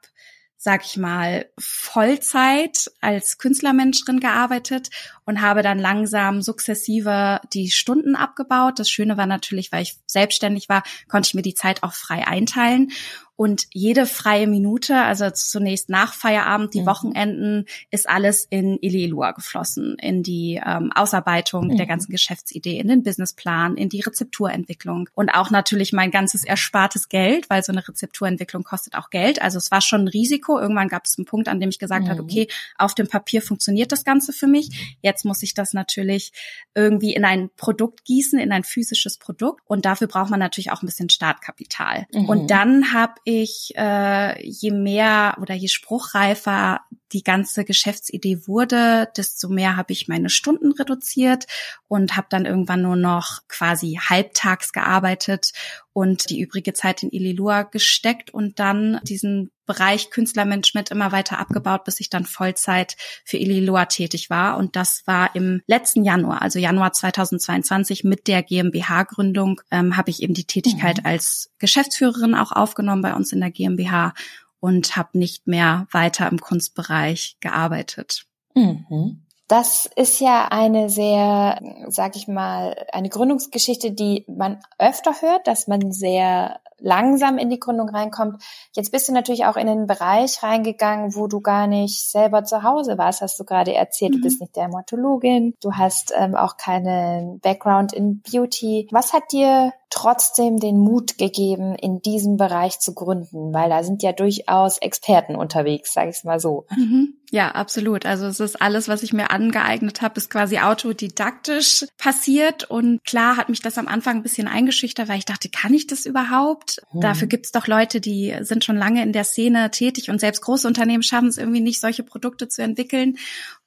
sag 0.58 0.84
ich 0.84 0.96
mal, 0.96 1.46
Vollzeit 1.58 2.90
als 3.00 3.38
Künstlermenscherin 3.38 4.20
gearbeitet 4.20 4.90
und 5.24 5.40
habe 5.40 5.62
dann 5.62 5.78
langsam 5.78 6.42
sukzessive 6.42 7.40
die 7.52 7.70
Stunden 7.70 8.16
abgebaut. 8.16 8.78
Das 8.78 8.90
Schöne 8.90 9.16
war 9.16 9.26
natürlich, 9.26 9.70
weil 9.70 9.82
ich 9.82 9.98
selbstständig 10.06 10.68
war, 10.68 10.82
konnte 11.08 11.28
ich 11.28 11.34
mir 11.34 11.42
die 11.42 11.54
Zeit 11.54 11.82
auch 11.82 11.92
frei 11.92 12.26
einteilen. 12.26 12.90
Und 13.36 13.66
jede 13.72 14.06
freie 14.06 14.46
Minute, 14.46 14.96
also 14.96 15.30
zunächst 15.30 15.90
nach 15.90 16.14
Feierabend, 16.14 16.72
die 16.74 16.80
mhm. 16.80 16.86
Wochenenden, 16.86 17.66
ist 17.90 18.08
alles 18.08 18.46
in 18.48 18.78
Ilelua 18.80 19.32
geflossen, 19.32 19.96
in 20.00 20.22
die 20.22 20.60
ähm, 20.64 20.90
Ausarbeitung 20.94 21.68
mhm. 21.68 21.76
der 21.76 21.86
ganzen 21.86 22.10
Geschäftsidee, 22.10 22.80
in 22.80 22.88
den 22.88 23.02
Businessplan, 23.02 23.76
in 23.76 23.90
die 23.90 24.00
Rezepturentwicklung 24.00 25.10
und 25.14 25.30
auch 25.30 25.50
natürlich 25.50 25.92
mein 25.92 26.10
ganzes 26.10 26.44
erspartes 26.44 27.08
Geld, 27.08 27.50
weil 27.50 27.62
so 27.62 27.72
eine 27.72 27.86
Rezepturentwicklung 27.86 28.62
kostet 28.62 28.94
auch 28.94 29.10
Geld. 29.10 29.42
Also 29.42 29.58
es 29.58 29.70
war 29.70 29.82
schon 29.82 30.02
ein 30.02 30.08
Risiko. 30.08 30.58
Irgendwann 30.58 30.88
gab 30.88 31.04
es 31.04 31.18
einen 31.18 31.26
Punkt, 31.26 31.48
an 31.48 31.60
dem 31.60 31.68
ich 31.68 31.78
gesagt 31.78 32.06
mhm. 32.06 32.10
habe, 32.10 32.22
okay, 32.22 32.48
auf 32.78 32.94
dem 32.94 33.08
Papier 33.08 33.42
funktioniert 33.42 33.92
das 33.92 34.04
Ganze 34.04 34.32
für 34.32 34.46
mich. 34.46 34.96
Jetzt 35.02 35.24
muss 35.24 35.42
ich 35.42 35.52
das 35.52 35.74
natürlich 35.74 36.32
irgendwie 36.74 37.14
in 37.14 37.24
ein 37.24 37.50
Produkt 37.56 38.04
gießen, 38.04 38.38
in 38.38 38.52
ein 38.52 38.64
physisches 38.64 39.18
Produkt. 39.18 39.62
Und 39.66 39.84
dafür 39.84 40.06
braucht 40.06 40.30
man 40.30 40.40
natürlich 40.40 40.70
auch 40.70 40.82
ein 40.82 40.86
bisschen 40.86 41.10
Startkapital. 41.10 42.06
Mhm. 42.12 42.28
Und 42.28 42.50
dann 42.50 42.92
habe 42.92 43.14
ich, 43.28 43.72
äh, 43.76 44.40
je 44.46 44.70
mehr 44.70 45.36
oder 45.40 45.52
je 45.52 45.66
spruchreifer 45.66 46.82
die 47.12 47.24
ganze 47.24 47.64
Geschäftsidee 47.64 48.46
wurde, 48.46 49.08
desto 49.16 49.48
mehr 49.48 49.76
habe 49.76 49.92
ich 49.92 50.06
meine 50.06 50.30
Stunden 50.30 50.70
reduziert 50.70 51.46
und 51.88 52.16
habe 52.16 52.28
dann 52.30 52.46
irgendwann 52.46 52.82
nur 52.82 52.94
noch 52.94 53.40
quasi 53.48 53.98
halbtags 54.00 54.72
gearbeitet 54.72 55.50
und 55.96 56.28
die 56.28 56.42
übrige 56.42 56.74
Zeit 56.74 57.02
in 57.02 57.10
Ililua 57.10 57.62
gesteckt 57.62 58.28
und 58.28 58.58
dann 58.58 59.00
diesen 59.04 59.50
Bereich 59.64 60.10
Künstlermanagement 60.10 60.90
immer 60.90 61.10
weiter 61.10 61.38
abgebaut, 61.38 61.84
bis 61.84 62.00
ich 62.00 62.10
dann 62.10 62.26
Vollzeit 62.26 62.98
für 63.24 63.38
Ililua 63.38 63.86
tätig 63.86 64.28
war. 64.28 64.58
Und 64.58 64.76
das 64.76 65.06
war 65.06 65.34
im 65.34 65.62
letzten 65.66 66.04
Januar, 66.04 66.42
also 66.42 66.58
Januar 66.58 66.92
2022 66.92 68.04
mit 68.04 68.28
der 68.28 68.42
GmbH-Gründung, 68.42 69.62
ähm, 69.70 69.96
habe 69.96 70.10
ich 70.10 70.22
eben 70.22 70.34
die 70.34 70.44
Tätigkeit 70.44 70.98
mhm. 70.98 71.06
als 71.06 71.50
Geschäftsführerin 71.58 72.34
auch 72.34 72.52
aufgenommen 72.52 73.00
bei 73.00 73.14
uns 73.14 73.32
in 73.32 73.40
der 73.40 73.50
GmbH 73.50 74.12
und 74.60 74.96
habe 74.96 75.16
nicht 75.18 75.46
mehr 75.46 75.86
weiter 75.92 76.28
im 76.28 76.40
Kunstbereich 76.40 77.38
gearbeitet. 77.40 78.26
Mhm. 78.54 79.22
Das 79.48 79.88
ist 79.94 80.20
ja 80.20 80.48
eine 80.50 80.88
sehr, 80.90 81.60
sag 81.86 82.16
ich 82.16 82.26
mal, 82.26 82.86
eine 82.92 83.08
Gründungsgeschichte, 83.08 83.92
die 83.92 84.24
man 84.28 84.60
öfter 84.78 85.20
hört, 85.20 85.46
dass 85.46 85.68
man 85.68 85.92
sehr 85.92 86.60
langsam 86.78 87.38
in 87.38 87.50
die 87.50 87.60
Gründung 87.60 87.88
reinkommt. 87.88 88.42
Jetzt 88.72 88.92
bist 88.92 89.08
du 89.08 89.12
natürlich 89.12 89.46
auch 89.46 89.56
in 89.56 89.66
den 89.66 89.86
Bereich 89.86 90.42
reingegangen, 90.42 91.14
wo 91.14 91.26
du 91.26 91.40
gar 91.40 91.66
nicht 91.66 92.10
selber 92.10 92.44
zu 92.44 92.62
Hause 92.62 92.98
warst, 92.98 93.20
hast 93.20 93.38
du 93.40 93.44
gerade 93.44 93.74
erzählt. 93.74 94.12
Mhm. 94.12 94.16
Du 94.16 94.22
bist 94.22 94.40
nicht 94.40 94.56
Dermatologin, 94.56 95.54
du 95.60 95.72
hast 95.72 96.12
ähm, 96.16 96.34
auch 96.34 96.56
keinen 96.56 97.40
Background 97.40 97.92
in 97.92 98.20
Beauty. 98.20 98.88
Was 98.90 99.12
hat 99.12 99.32
dir 99.32 99.72
trotzdem 99.90 100.58
den 100.58 100.78
Mut 100.78 101.16
gegeben, 101.16 101.74
in 101.74 102.00
diesem 102.00 102.36
Bereich 102.36 102.80
zu 102.80 102.94
gründen? 102.94 103.54
Weil 103.54 103.70
da 103.70 103.82
sind 103.82 104.02
ja 104.02 104.12
durchaus 104.12 104.78
Experten 104.78 105.36
unterwegs, 105.36 105.92
sage 105.92 106.10
ich 106.10 106.24
mal 106.24 106.40
so. 106.40 106.66
Mhm. 106.76 107.14
Ja, 107.30 107.50
absolut. 107.50 108.06
Also 108.06 108.26
es 108.26 108.40
ist 108.40 108.60
alles, 108.62 108.88
was 108.88 109.02
ich 109.02 109.12
mir 109.12 109.30
angeeignet 109.30 110.00
habe, 110.02 110.18
ist 110.18 110.30
quasi 110.30 110.58
autodidaktisch 110.58 111.84
passiert. 111.98 112.64
Und 112.70 113.04
klar 113.04 113.36
hat 113.36 113.48
mich 113.48 113.60
das 113.60 113.78
am 113.78 113.88
Anfang 113.88 114.16
ein 114.16 114.22
bisschen 114.22 114.48
eingeschüchtert, 114.48 115.08
weil 115.08 115.18
ich 115.18 115.24
dachte, 115.24 115.48
kann 115.48 115.74
ich 115.74 115.86
das 115.86 116.06
überhaupt? 116.06 116.65
Hm. 116.90 117.00
Dafür 117.00 117.28
gibt's 117.28 117.52
doch 117.52 117.66
Leute, 117.66 118.00
die 118.00 118.34
sind 118.40 118.64
schon 118.64 118.76
lange 118.76 119.02
in 119.02 119.12
der 119.12 119.24
Szene 119.24 119.70
tätig 119.70 120.10
und 120.10 120.20
selbst 120.20 120.42
große 120.42 120.66
Unternehmen 120.66 121.02
schaffen 121.02 121.28
es 121.28 121.38
irgendwie 121.38 121.60
nicht, 121.60 121.80
solche 121.80 122.02
Produkte 122.02 122.48
zu 122.48 122.62
entwickeln. 122.62 123.16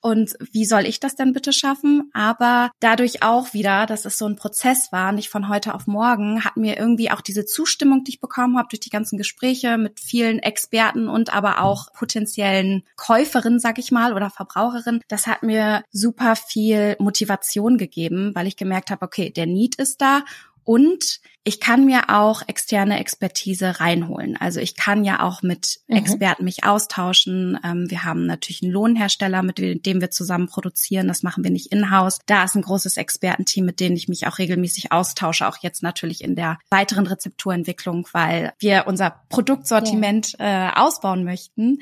Und 0.02 0.38
wie 0.52 0.66
soll 0.66 0.86
ich 0.86 1.02
das 1.02 1.16
denn 1.16 1.34
bitte 1.34 1.52
schaffen? 1.52 2.10
Aber 2.14 2.72
dadurch 2.80 3.22
auch 3.22 3.54
wieder, 3.54 3.86
dass 3.86 4.06
es 4.06 4.18
so 4.18 4.28
ein 4.28 4.38
Prozess 4.38 4.92
war, 4.92 5.12
nicht 5.12 5.30
von 5.30 5.50
heute 5.50 5.74
auf 5.74 5.88
morgen, 5.88 6.46
hat 6.46 6.56
mir 6.56 6.78
irgendwie 6.78 7.12
auch 7.12 7.20
diese 7.20 7.46
Zustimmung, 7.46 8.06
die 8.06 8.12
ich 8.12 8.22
bekommen 8.22 8.58
habe, 8.58 8.70
durch 8.70 8.80
die 8.80 8.90
ganzen 8.90 9.18
Gespräche 9.18 9.78
mit 9.78 10.00
vielen 10.00 10.40
Experten 10.40 11.10
und 11.10 11.34
aber 11.34 11.62
auch 11.62 11.92
potenziellen 11.92 12.84
Käuferinnen, 12.96 13.60
sag 13.60 13.78
ich 13.78 13.92
mal, 13.92 14.14
oder 14.14 14.30
Verbraucherinnen, 14.30 15.02
das 15.10 15.28
hat 15.28 15.44
mir 15.44 15.84
super 15.92 16.36
viel 16.36 16.96
Motivation 17.00 17.78
gegeben, 17.78 18.32
weil 18.36 18.48
ich 18.48 18.56
gemerkt 18.56 18.92
habe, 18.92 19.06
okay, 19.06 19.30
der 19.30 19.48
Need 19.48 19.76
ist 19.76 20.02
da 20.02 20.24
und 20.70 21.20
ich 21.44 21.60
kann 21.60 21.86
mir 21.86 22.12
auch 22.12 22.44
externe 22.46 23.00
Expertise 23.00 23.80
reinholen. 23.80 24.38
Also 24.38 24.60
ich 24.60 24.76
kann 24.76 25.04
ja 25.04 25.24
auch 25.24 25.42
mit 25.42 25.80
mhm. 25.88 25.96
Experten 25.96 26.44
mich 26.44 26.64
austauschen. 26.64 27.58
Ähm, 27.64 27.90
wir 27.90 28.04
haben 28.04 28.28
natürlich 28.28 28.62
einen 28.62 28.72
Lohnhersteller, 28.72 29.42
mit 29.42 29.58
dem 29.58 30.00
wir 30.00 30.12
zusammen 30.12 30.48
produzieren. 30.48 31.08
Das 31.08 31.24
machen 31.24 31.44
wir 31.44 31.50
nicht 31.50 31.72
in-house. 31.72 32.20
Da 32.28 32.44
ist 32.44 32.54
ein 32.54 32.62
großes 32.62 32.98
Expertenteam, 32.98 33.66
mit 33.66 33.80
dem 33.80 33.94
ich 33.94 34.08
mich 34.08 34.28
auch 34.28 34.38
regelmäßig 34.38 34.92
austausche. 34.92 35.48
Auch 35.48 35.58
jetzt 35.64 35.82
natürlich 35.82 36.24
in 36.24 36.36
der 36.36 36.60
weiteren 36.70 37.08
Rezepturentwicklung, 37.08 38.08
weil 38.12 38.54
wir 38.60 38.84
unser 38.86 39.24
Produktsortiment 39.30 40.36
ja. 40.38 40.68
äh, 40.68 40.80
ausbauen 40.80 41.24
möchten. 41.24 41.80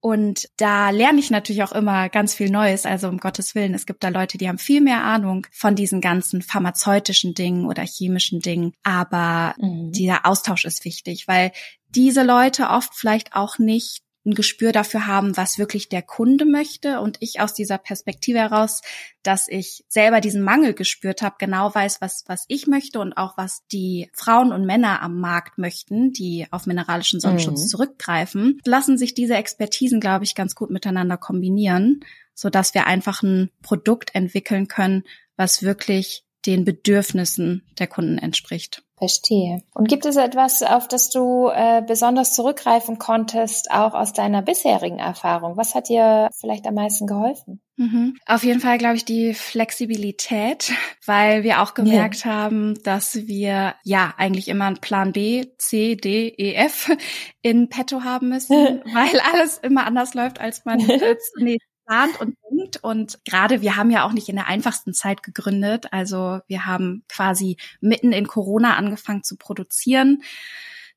Und 0.00 0.48
da 0.56 0.90
lerne 0.90 1.18
ich 1.18 1.30
natürlich 1.30 1.62
auch 1.64 1.72
immer 1.72 2.08
ganz 2.08 2.34
viel 2.34 2.50
Neues. 2.50 2.86
Also 2.86 3.08
um 3.08 3.18
Gottes 3.18 3.54
Willen, 3.54 3.74
es 3.74 3.86
gibt 3.86 4.04
da 4.04 4.08
Leute, 4.08 4.38
die 4.38 4.48
haben 4.48 4.58
viel 4.58 4.80
mehr 4.80 5.02
Ahnung 5.02 5.46
von 5.52 5.74
diesen 5.74 6.00
ganzen 6.00 6.40
pharmazeutischen 6.40 7.34
Dingen 7.34 7.66
oder 7.66 7.82
chemischen 7.82 8.40
Dingen. 8.40 8.72
Aber 8.84 9.54
mhm. 9.58 9.90
dieser 9.92 10.24
Austausch 10.24 10.64
ist 10.64 10.84
wichtig, 10.84 11.26
weil 11.26 11.50
diese 11.88 12.22
Leute 12.22 12.68
oft 12.68 12.94
vielleicht 12.94 13.34
auch 13.34 13.58
nicht 13.58 14.02
ein 14.28 14.34
Gespür 14.34 14.72
dafür 14.72 15.06
haben, 15.06 15.36
was 15.36 15.58
wirklich 15.58 15.88
der 15.88 16.02
Kunde 16.02 16.44
möchte 16.44 17.00
und 17.00 17.16
ich 17.20 17.40
aus 17.40 17.54
dieser 17.54 17.78
Perspektive 17.78 18.38
heraus, 18.38 18.82
dass 19.22 19.48
ich 19.48 19.84
selber 19.88 20.20
diesen 20.20 20.42
Mangel 20.42 20.74
gespürt 20.74 21.22
habe, 21.22 21.36
genau 21.38 21.74
weiß, 21.74 22.00
was 22.00 22.24
was 22.26 22.44
ich 22.48 22.66
möchte 22.66 23.00
und 23.00 23.14
auch 23.14 23.36
was 23.36 23.66
die 23.72 24.10
Frauen 24.12 24.52
und 24.52 24.66
Männer 24.66 25.02
am 25.02 25.18
Markt 25.18 25.58
möchten, 25.58 26.12
die 26.12 26.46
auf 26.50 26.66
mineralischen 26.66 27.20
Sonnenschutz 27.20 27.62
mhm. 27.64 27.68
zurückgreifen, 27.68 28.60
lassen 28.64 28.98
sich 28.98 29.14
diese 29.14 29.34
Expertisen, 29.34 30.00
glaube 30.00 30.24
ich, 30.24 30.34
ganz 30.34 30.54
gut 30.54 30.70
miteinander 30.70 31.16
kombinieren, 31.16 32.04
so 32.34 32.50
dass 32.50 32.74
wir 32.74 32.86
einfach 32.86 33.22
ein 33.22 33.50
Produkt 33.62 34.14
entwickeln 34.14 34.68
können, 34.68 35.04
was 35.36 35.62
wirklich 35.62 36.24
den 36.48 36.64
Bedürfnissen 36.64 37.62
der 37.78 37.86
Kunden 37.86 38.16
entspricht. 38.16 38.82
Verstehe. 38.96 39.62
Und 39.74 39.88
gibt 39.88 40.06
es 40.06 40.16
etwas, 40.16 40.62
auf 40.64 40.88
das 40.88 41.10
du 41.10 41.48
äh, 41.48 41.82
besonders 41.86 42.34
zurückgreifen 42.34 42.98
konntest, 42.98 43.70
auch 43.70 43.94
aus 43.94 44.12
deiner 44.12 44.42
bisherigen 44.42 44.98
Erfahrung? 44.98 45.56
Was 45.56 45.76
hat 45.76 45.88
dir 45.88 46.28
vielleicht 46.40 46.66
am 46.66 46.74
meisten 46.74 47.06
geholfen? 47.06 47.60
Mhm. 47.76 48.16
Auf 48.26 48.42
jeden 48.42 48.58
Fall, 48.58 48.76
glaube 48.76 48.96
ich, 48.96 49.04
die 49.04 49.34
Flexibilität, 49.34 50.72
weil 51.06 51.44
wir 51.44 51.62
auch 51.62 51.74
gemerkt 51.74 52.24
ja. 52.24 52.32
haben, 52.32 52.82
dass 52.82 53.14
wir 53.28 53.76
ja 53.84 54.14
eigentlich 54.16 54.48
immer 54.48 54.64
einen 54.64 54.80
Plan 54.80 55.12
B, 55.12 55.46
C, 55.58 55.94
D, 55.94 56.34
E, 56.36 56.54
F 56.54 56.90
in 57.42 57.68
petto 57.68 58.02
haben 58.02 58.30
müssen, 58.30 58.56
weil 58.84 59.20
alles 59.32 59.58
immer 59.58 59.86
anders 59.86 60.14
läuft, 60.14 60.40
als 60.40 60.64
man 60.64 60.78
nee, 60.78 61.58
plant 61.88 62.20
und 62.20 62.36
denkt. 62.50 62.78
Und 62.82 63.18
gerade 63.24 63.62
wir 63.62 63.76
haben 63.76 63.90
ja 63.90 64.04
auch 64.04 64.12
nicht 64.12 64.28
in 64.28 64.36
der 64.36 64.46
einfachsten 64.46 64.94
Zeit 64.94 65.22
gegründet. 65.22 65.92
Also 65.92 66.40
wir 66.46 66.66
haben 66.66 67.04
quasi 67.08 67.56
mitten 67.80 68.12
in 68.12 68.26
Corona 68.26 68.76
angefangen 68.76 69.24
zu 69.24 69.36
produzieren. 69.36 70.22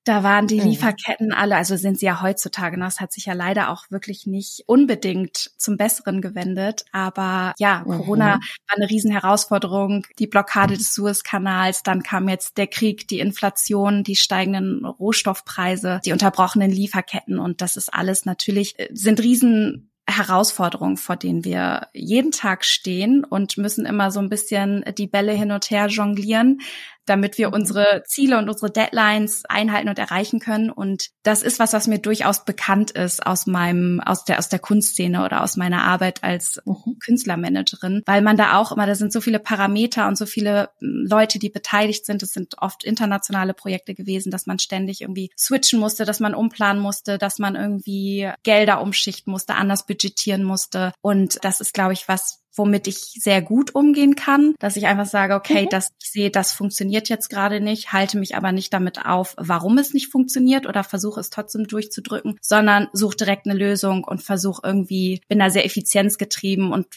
Da 0.04 0.24
waren 0.24 0.48
die 0.48 0.60
mhm. 0.60 0.68
Lieferketten 0.68 1.32
alle, 1.32 1.56
also 1.56 1.76
sind 1.76 2.00
sie 2.00 2.08
ja 2.08 2.24
heutzutage, 2.24 2.80
das 2.80 3.00
hat 3.00 3.14
sich 3.14 3.26
ja 3.26 3.34
leider 3.34 3.70
auch 3.70 3.92
wirklich 3.92 4.26
nicht 4.26 4.64
unbedingt 4.66 5.52
zum 5.58 5.78
Besseren 5.78 6.22
gewendet. 6.22 6.86
Aber 6.92 7.54
ja, 7.60 7.84
mhm. 7.86 7.98
Corona 7.98 8.26
war 8.32 8.76
eine 8.76 8.90
Riesenherausforderung. 8.90 10.08
Die 10.18 10.26
Blockade 10.26 10.76
des 10.76 10.96
Suezkanals, 10.96 11.84
dann 11.84 12.02
kam 12.02 12.30
jetzt 12.30 12.58
der 12.58 12.66
Krieg, 12.66 13.08
die 13.10 13.20
Inflation, 13.20 14.04
die 14.04 14.16
steigenden 14.16 14.86
Rohstoffpreise, 14.86 16.02
die 16.04 16.14
unterbrochenen 16.14 16.72
Lieferketten 16.72 17.38
und 17.38 17.62
das 17.62 17.78
ist 17.78 17.94
alles 17.94 18.26
natürlich, 18.26 18.80
äh, 18.80 18.90
sind 18.92 19.20
riesen 19.20 19.91
Herausforderungen, 20.18 20.98
vor 20.98 21.16
denen 21.16 21.44
wir 21.44 21.88
jeden 21.94 22.32
Tag 22.32 22.66
stehen 22.66 23.24
und 23.24 23.58
müssen 23.58 23.86
immer 23.86 24.12
so 24.12 24.20
ein 24.20 24.30
bisschen 24.30 24.84
die 24.98 25.08
Bälle 25.08 25.34
hin 25.34 25.52
und 25.52 25.70
her 25.70 25.88
jonglieren 25.88 26.60
damit 27.06 27.38
wir 27.38 27.50
mhm. 27.50 27.56
unsere 27.56 28.04
Ziele 28.06 28.38
und 28.38 28.50
unsere 28.50 28.72
Deadlines 28.72 29.44
einhalten 29.48 29.90
und 29.90 30.00
erreichen 30.00 30.40
können. 30.40 30.70
Und 30.70 31.10
das 31.24 31.44
ist 31.44 31.60
was, 31.60 31.74
was 31.74 31.88
mir 31.88 32.00
durchaus 32.00 32.46
bekannt 32.46 32.92
ist 32.92 33.26
aus 33.26 33.48
meinem, 33.48 34.00
aus 34.00 34.26
der, 34.26 34.40
aus 34.40 34.50
der 34.50 34.60
Kunstszene 34.60 35.24
oder 35.24 35.44
aus 35.44 35.58
meiner 35.58 35.84
Arbeit 35.84 36.24
als 36.24 36.62
mhm. 36.66 36.98
Künstlermanagerin, 37.04 38.04
weil 38.06 38.22
man 38.22 38.38
da 38.38 38.58
auch 38.58 38.72
immer, 38.72 38.86
da 38.86 38.96
sind 38.96 39.14
so 39.14 39.22
viele 39.22 39.40
Parameter 39.40 40.08
und 40.08 40.18
so 40.18 40.26
viele 40.26 40.70
hm, 40.80 41.08
Leute, 41.10 41.40
die 41.40 41.50
beteiligt 41.50 42.06
sind. 42.06 42.24
Es 42.24 42.32
sind 42.32 42.56
oft 42.60 42.84
internationale 42.84 43.54
Projekte 43.54 43.96
gewesen, 43.96 44.32
dass 44.32 44.46
man 44.46 44.60
ständig 44.60 45.02
irgendwie 45.02 45.32
switchen 45.38 45.80
musste, 45.80 46.06
dass 46.06 46.20
man 46.20 46.36
umplanen 46.36 46.82
musste, 46.82 47.18
dass 47.18 47.40
man 47.40 47.56
irgendwie 47.56 48.32
Gelder 48.44 48.82
umschichten 48.82 49.32
musste, 49.32 49.56
anders 49.56 49.86
budgetieren 49.86 50.44
musste. 50.44 50.94
Und 51.02 51.40
das 51.44 51.62
ist, 51.62 51.74
glaube 51.74 51.94
ich, 51.94 52.08
was, 52.08 52.41
womit 52.56 52.88
ich 52.88 52.98
sehr 52.98 53.42
gut 53.42 53.76
umgehen 53.76 54.16
kann, 54.16 54.54
dass 54.60 54.76
ich 54.76 54.88
einfach 54.88 55.06
sage, 55.06 55.36
okay, 55.36 55.64
mhm. 55.64 55.70
dass 55.70 55.92
ich 56.02 56.12
sehe, 56.12 56.32
das 56.32 56.52
funktioniert 56.52 57.10
jetzt 57.10 57.30
gerade 57.30 57.62
nicht, 57.62 57.94
halte 57.94 58.18
mich 58.18 58.36
aber 58.36 58.52
nicht 58.52 58.74
damit 58.74 59.06
auf, 59.06 59.36
warum 59.38 59.78
es 59.78 59.94
nicht 59.94 60.12
funktioniert 60.12 60.66
oder 60.66 60.84
versuche 60.84 61.20
es 61.20 61.30
trotzdem 61.30 61.68
durchzudrücken, 61.68 62.38
sondern 62.42 62.88
suche 62.94 63.18
direkt 63.18 63.46
eine 63.46 63.58
Lösung 63.58 64.04
und 64.04 64.22
versuche 64.22 64.62
irgendwie, 64.64 65.22
bin 65.28 65.40
da 65.40 65.50
sehr 65.50 65.66
effizienzgetrieben 65.66 66.72
und 66.72 66.88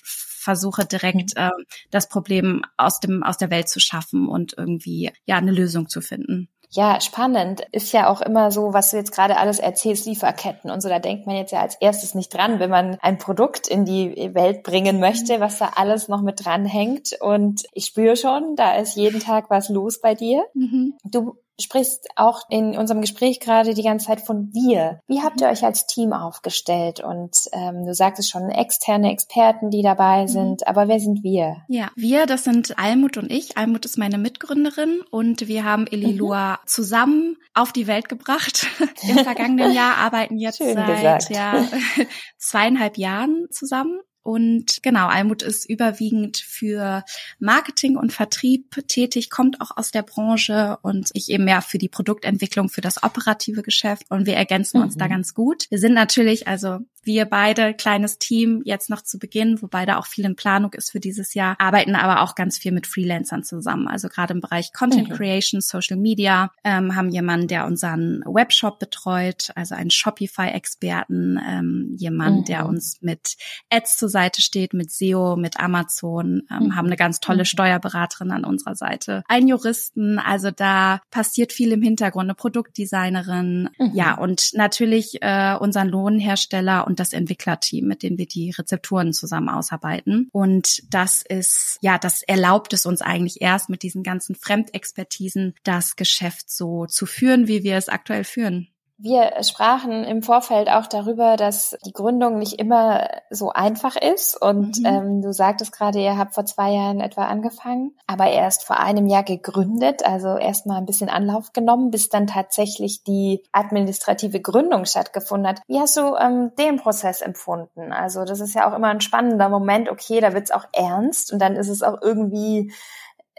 versuche 0.45 0.85
direkt 0.85 1.37
mhm. 1.37 1.43
äh, 1.43 1.51
das 1.91 2.09
Problem 2.09 2.63
aus 2.77 3.01
dem 3.01 3.23
aus 3.23 3.39
der 3.39 3.51
Welt 3.51 3.69
zu 3.69 3.81
schaffen 3.81 4.29
und 4.29 4.55
irgendwie 4.57 5.11
ja 5.25 5.37
eine 5.37 5.53
Lösung 5.53 5.89
zu 5.89 6.01
finden. 6.01 6.49
Ja, 6.75 7.01
spannend. 7.01 7.63
Ist 7.71 7.93
ja 7.93 8.09
auch 8.09 8.21
immer 8.21 8.51
so, 8.51 8.73
was 8.73 8.91
du 8.91 8.97
jetzt 8.97 9.13
gerade 9.13 9.37
alles 9.37 9.61
erzählst, 9.61 10.07
Lieferketten 10.07 10.73
und 10.73 10.81
so. 10.81 10.89
Da 10.89 10.99
denkt 10.99 11.25
man 11.25 11.37
jetzt 11.37 11.53
ja 11.53 11.61
als 11.61 11.77
erstes 11.77 12.17
nicht 12.17 12.35
dran, 12.35 12.59
wenn 12.59 12.71
man 12.71 12.99
ein 13.01 13.19
Produkt 13.19 13.69
in 13.69 13.85
die 13.85 14.35
Welt 14.35 14.65
bringen 14.65 14.99
möchte, 14.99 15.39
was 15.39 15.59
da 15.59 15.71
alles 15.77 16.09
noch 16.09 16.21
mit 16.21 16.45
dran 16.45 16.67
hängt. 16.67 17.17
Und 17.21 17.63
ich 17.75 17.87
spüre 17.87 18.17
schon, 18.17 18.57
da 18.57 18.75
ist 18.75 18.97
jeden 18.97 19.21
Tag 19.21 19.51
was 19.51 19.69
los 19.69 20.01
bei 20.01 20.17
dir. 20.17 20.45
Mhm. 20.55 20.95
Du 21.05 21.37
sprichst 21.61 22.09
auch 22.17 22.43
in 22.49 22.77
unserem 22.77 23.01
Gespräch 23.01 23.41
gerade 23.41 23.75
die 23.75 23.83
ganze 23.83 24.07
Zeit 24.07 24.21
von 24.21 24.51
wir. 24.53 25.01
Wie 25.07 25.23
habt 25.23 25.41
ihr 25.41 25.49
euch 25.49 25.65
als 25.65 25.87
Team 25.87 26.13
aufgestellt? 26.13 27.01
Und 27.01 27.37
ähm, 27.53 27.87
du 27.87 27.95
sagtest 27.95 28.31
schon 28.31 28.51
externe 28.51 29.13
Experten, 29.13 29.71
die 29.71 29.83
dabei 29.83 30.23
mhm. 30.23 30.29
sind, 30.29 30.61
mhm. 30.61 30.67
aber 30.67 30.89
wer 30.89 31.01
sind 31.01 31.23
wir? 31.23 31.59
Ja, 31.69 31.91
wir, 31.97 32.27
das 32.27 32.45
sind 32.45 32.79
Almut 32.79 33.17
und 33.17 33.31
ich. 33.31 33.57
Almut 33.57 33.85
ist 33.85 33.99
meine 33.99 34.19
Mitgründerin 34.19 35.03
und 35.11 35.47
wir 35.47 35.65
haben 35.65 35.87
Elilua 35.87 36.55
mhm. 36.55 36.67
zusammen 36.67 37.37
auf 37.55 37.73
die 37.73 37.87
Welt 37.87 38.09
gebracht. 38.09 38.67
Im 39.09 39.19
vergangenen 39.19 39.73
Jahr 39.73 39.97
arbeiten 39.99 40.39
jetzt 40.39 40.59
Schön 40.59 40.75
seit 40.75 41.31
ja, 41.31 41.65
zweieinhalb 42.39 42.99
Jahren 42.99 43.47
zusammen 43.51 44.01
und 44.25 44.83
genau, 44.83 45.07
Almut 45.09 45.43
ist 45.43 45.69
überwiegend 45.69 46.39
für 46.39 47.05
Marketing 47.39 47.97
und 47.97 48.11
Vertrieb 48.11 48.75
tätig, 48.89 49.29
kommt 49.29 49.61
auch 49.61 49.77
aus 49.77 49.91
der 49.91 50.03
Branche 50.03 50.79
und 50.81 51.11
ich 51.13 51.29
eben 51.29 51.45
mehr 51.45 51.61
für 51.61 51.77
die 51.77 51.91
Produktentwicklung, 51.91 52.71
für 52.71 52.81
das 52.81 53.03
operative 53.03 53.63
Geschäft. 53.63 54.07
Und 54.09 54.25
wir 54.25 54.35
ergänzen 54.35 54.79
mhm. 54.79 54.85
uns 54.85 54.97
da 54.97 55.05
mhm. 55.05 55.11
ganz 55.11 55.35
gut. 55.35 55.67
Wir 55.69 55.79
sind 55.79 55.93
natürlich, 55.93 56.49
also 56.49 56.79
wir 57.07 57.25
beide, 57.27 57.75
kleines 57.75 58.19
Team, 58.19 58.63
jetzt 58.65 58.91
noch 58.91 59.03
zu 59.03 59.19
Beginn, 59.19 59.61
wobei 59.63 59.87
da 59.87 59.99
auch 59.99 60.07
viel 60.07 60.25
in 60.25 60.37
Planung 60.37 60.73
ist 60.73 60.91
für 60.91 61.01
dieses 61.01 61.35
Jahr, 61.35 61.57
arbeiten 61.59 61.95
aber 61.95 62.23
auch 62.23 62.35
ganz 62.35 62.59
viel 62.59 62.73
mit 62.73 62.87
Freelancern 62.87 63.45
zusammen. 63.45 63.89
Also 63.89 64.09
gerade 64.09 64.35
im 64.35 64.41
Bereich 64.41 64.73
Content 64.73 65.09
mhm. 65.09 65.15
Creation, 65.15 65.61
Social 65.61 65.97
Media, 65.97 66.51
ähm, 66.65 66.95
haben 66.97 67.11
jemanden, 67.11 67.49
der 67.49 67.67
unseren 67.67 68.23
Webshop 68.27 68.79
betreut, 68.79 69.51
also 69.55 69.75
einen 69.75 69.91
Shopify-Experten, 69.91 71.39
ähm, 71.47 71.95
jemand, 71.97 72.41
mhm. 72.41 72.45
der 72.45 72.67
uns 72.67 72.99
mit 73.01 73.37
Ads 73.71 73.97
zur 73.97 74.09
Seite 74.09 74.43
steht, 74.43 74.75
mit 74.75 74.91
SEO, 74.91 75.37
mit 75.37 75.59
Amazon, 75.59 76.43
ähm, 76.51 76.67
mhm. 76.67 76.77
haben 76.77 76.87
eine 76.87 76.97
ganz 76.97 77.21
tolle 77.21 77.41
mhm. 77.41 77.47
Steuerberaterin 77.47 78.31
an 78.31 78.45
unserer 78.45 78.77
Seite, 78.77 79.23
einen 79.29 79.49
Juristen, 79.49 80.19
also 80.19 80.51
da 80.51 81.01
passiert 81.11 81.53
viel 81.53 81.73
im 81.73 81.83
Hintergrund, 81.83 82.25
eine 82.25 82.35
Produktdesignerin, 82.35 83.71
mhm. 83.79 83.91
ja, 83.95 84.15
und 84.15 84.51
natürlich 84.55 85.23
äh, 85.23 85.57
unseren 85.59 85.89
Lohnhersteller 85.89 86.87
und 86.87 86.94
und 86.95 87.01
das 87.01 87.13
Entwicklerteam, 87.13 87.89
mit 87.89 88.05
dem 88.05 88.19
wir 88.19 88.27
die 88.27 88.53
Rezepturen 88.53 89.13
zusammen 89.13 89.49
ausarbeiten. 89.49 90.29
Und 90.31 90.81
das 90.95 91.23
ist, 91.29 91.77
ja, 91.81 91.99
das 91.99 92.23
erlaubt 92.23 92.73
es 92.73 92.87
uns 92.87 93.03
eigentlich 93.03 93.43
erst 93.43 93.69
mit 93.69 93.83
diesen 93.83 94.05
ganzen 94.05 94.37
Fremdexpertisen 94.37 95.55
das 95.65 95.97
Geschäft 95.97 96.49
so 96.49 96.87
zu 96.87 97.05
führen, 97.05 97.49
wie 97.49 97.65
wir 97.65 97.77
es 97.77 97.89
aktuell 97.89 98.23
führen. 98.23 98.69
Wir 98.97 99.33
sprachen 99.43 100.05
im 100.05 100.23
Vorfeld 100.23 100.69
auch 100.69 100.87
darüber, 100.87 101.37
dass 101.37 101.77
die 101.85 101.93
Gründung 101.93 102.39
nicht 102.39 102.61
immer 102.61 103.09
so 103.29 103.51
einfach 103.51 103.97
ist. 103.97 104.41
Und 104.41 104.79
mhm. 104.79 104.87
ähm, 104.87 105.23
du 105.23 105.33
sagtest 105.33 105.73
gerade, 105.73 106.01
ihr 106.01 106.17
habt 106.17 106.35
vor 106.35 106.47
zwei 106.47 106.71
Jahren 106.71 107.01
etwa 107.01 107.25
angefangen, 107.25 107.97
aber 108.07 108.31
erst 108.31 108.65
vor 108.65 108.79
einem 108.79 109.07
Jahr 109.07 109.25
gegründet, 109.25 110.07
also 110.07 110.37
erst 110.37 110.67
mal 110.67 110.79
ein 110.79 110.87
bisschen 110.87 111.09
Anlauf 111.09 111.53
genommen, 111.53 111.91
bis 111.91 112.09
dann 112.09 112.29
tatsächlich 112.29 113.03
die 113.03 113.43
administrative 113.53 114.41
Gründung 114.41 114.85
stattgefunden 114.85 115.49
hat. 115.49 115.61
Wie 115.67 115.81
hast 115.81 115.97
du 115.97 116.15
ähm, 116.15 116.53
den 116.57 116.77
Prozess 116.77 117.21
empfunden? 117.21 117.93
Also 117.93 118.25
das 118.25 118.41
ist 118.41 118.55
ja 118.55 118.71
auch 118.71 118.77
immer 118.77 118.89
ein 118.89 119.01
spannender 119.01 119.49
Moment. 119.49 119.91
Okay, 119.91 120.21
da 120.21 120.35
wird's 120.35 120.53
auch 120.53 120.67
ernst 120.73 121.33
und 121.33 121.41
dann 121.41 121.57
ist 121.57 121.69
es 121.69 121.83
auch 121.83 122.01
irgendwie 122.01 122.73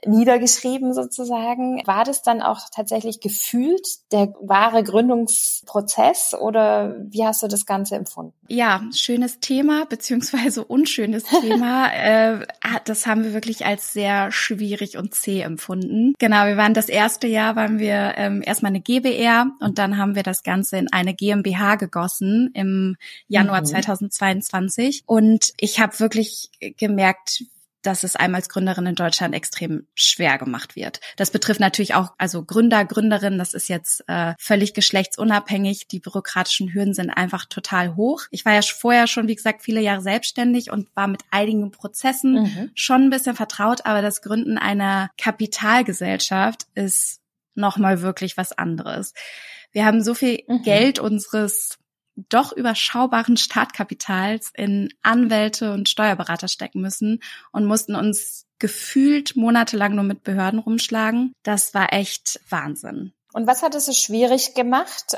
niedergeschrieben 0.06 0.94
sozusagen. 0.94 1.82
War 1.86 2.04
das 2.04 2.22
dann 2.22 2.42
auch 2.42 2.62
tatsächlich 2.74 3.20
gefühlt 3.20 3.86
der 4.12 4.34
wahre 4.42 4.84
Gründungsprozess 4.84 6.34
oder 6.40 6.96
wie 7.10 7.26
hast 7.26 7.44
du 7.44 7.48
das 7.48 7.66
Ganze 7.66 7.96
empfunden? 7.96 8.34
Ja, 8.48 8.84
schönes 8.92 9.40
Thema 9.40 9.86
beziehungsweise 9.86 10.64
unschönes 10.64 11.24
Thema. 11.24 11.92
äh, 11.94 12.46
das 12.86 13.08
haben 13.08 13.24
wir 13.24 13.34
wirklich 13.34 13.66
als 13.66 13.94
sehr 13.94 14.32
schwierig 14.32 14.98
und 14.98 15.16
zäh 15.16 15.42
empfunden. 15.42 16.14
Genau, 16.20 16.46
wir 16.46 16.58
waren 16.58 16.74
das 16.74 16.90
erste 16.90 17.28
Jahr, 17.28 17.56
waren 17.56 17.80
wir 17.80 18.14
ähm, 18.18 18.42
erstmal 18.46 18.72
eine 18.72 18.82
GBR 18.82 19.48
und 19.60 19.78
dann 19.78 19.98
haben 19.98 20.16
wir 20.16 20.24
das 20.24 20.44
Ganze 20.44 20.78
in 20.78 20.92
eine 20.92 21.14
GmbH 21.14 21.76
gegossen 21.76 22.52
im 22.54 22.96
Januar 23.28 23.62
mhm. 23.62 23.66
2022 23.66 25.04
und 25.06 25.54
ich 25.58 25.80
habe 25.80 26.00
wirklich 26.00 26.50
gemerkt, 26.78 27.44
dass 27.86 28.04
es 28.04 28.16
einem 28.16 28.36
als 28.36 28.50
Gründerin 28.50 28.86
in 28.86 28.96
Deutschland 28.96 29.36
extrem 29.36 29.88
schwer 29.94 30.38
gemacht 30.38 30.76
wird. 30.76 31.00
Das 31.18 31.32
betrifft 31.32 31.60
natürlich 31.60 31.96
auch 31.96 32.14
also 32.18 32.44
Gründer, 32.44 32.86
Gründerinnen. 32.86 33.40
Das 33.40 33.54
ist 33.54 33.68
jetzt 33.68 34.04
äh, 34.08 34.34
völlig 34.40 34.74
geschlechtsunabhängig. 34.74 35.88
Die 35.88 36.00
bürokratischen 36.00 36.74
Hürden 36.74 36.94
sind 36.94 37.10
einfach 37.10 37.46
total 37.46 37.96
hoch. 37.96 38.24
Ich 38.32 38.46
war 38.46 38.54
ja 38.54 38.62
vorher 38.62 39.08
schon, 39.08 39.28
wie 39.28 39.36
gesagt, 39.36 39.64
viele 39.64 39.82
Jahre 39.82 40.02
selbstständig 40.02 40.72
und 40.72 40.88
war 40.96 41.08
mit 41.08 41.24
einigen 41.32 41.72
Prozessen 41.72 42.44
mhm. 42.44 42.72
schon 42.76 43.04
ein 43.04 43.10
bisschen 43.10 43.36
vertraut. 43.36 43.86
Aber 43.86 44.02
das 44.02 44.22
Gründen 44.22 44.58
einer 44.58 45.10
Kapitalgesellschaft 45.18 46.68
ist 46.74 47.22
nochmal 47.56 48.02
wirklich 48.02 48.38
was 48.38 48.52
anderes. 48.52 49.14
Wir 49.72 49.86
haben 49.86 50.02
so 50.02 50.14
viel 50.14 50.44
mhm. 50.48 50.64
Geld 50.64 51.00
unseres 51.00 51.78
doch 52.30 52.52
überschaubaren 52.52 53.38
Startkapitals 53.38 54.52
in 54.56 54.90
Anwälte 55.02 55.74
und 55.74 55.90
Steuerberater 55.90 56.48
stecken 56.48 56.82
müssen 56.82 57.22
und 57.52 57.66
mussten 57.66 57.96
uns 57.96 58.46
gefühlt 58.60 59.36
monatelang 59.36 59.96
nur 59.96 60.04
mit 60.04 60.24
Behörden 60.24 60.60
rumschlagen. 60.60 61.34
Das 61.44 61.74
war 61.74 61.94
echt 61.94 62.40
Wahnsinn. 62.50 63.14
Und 63.34 63.48
was 63.48 63.64
hat 63.64 63.76
es 63.76 63.86
so 63.86 63.92
schwierig 63.92 64.54
gemacht? 64.54 65.14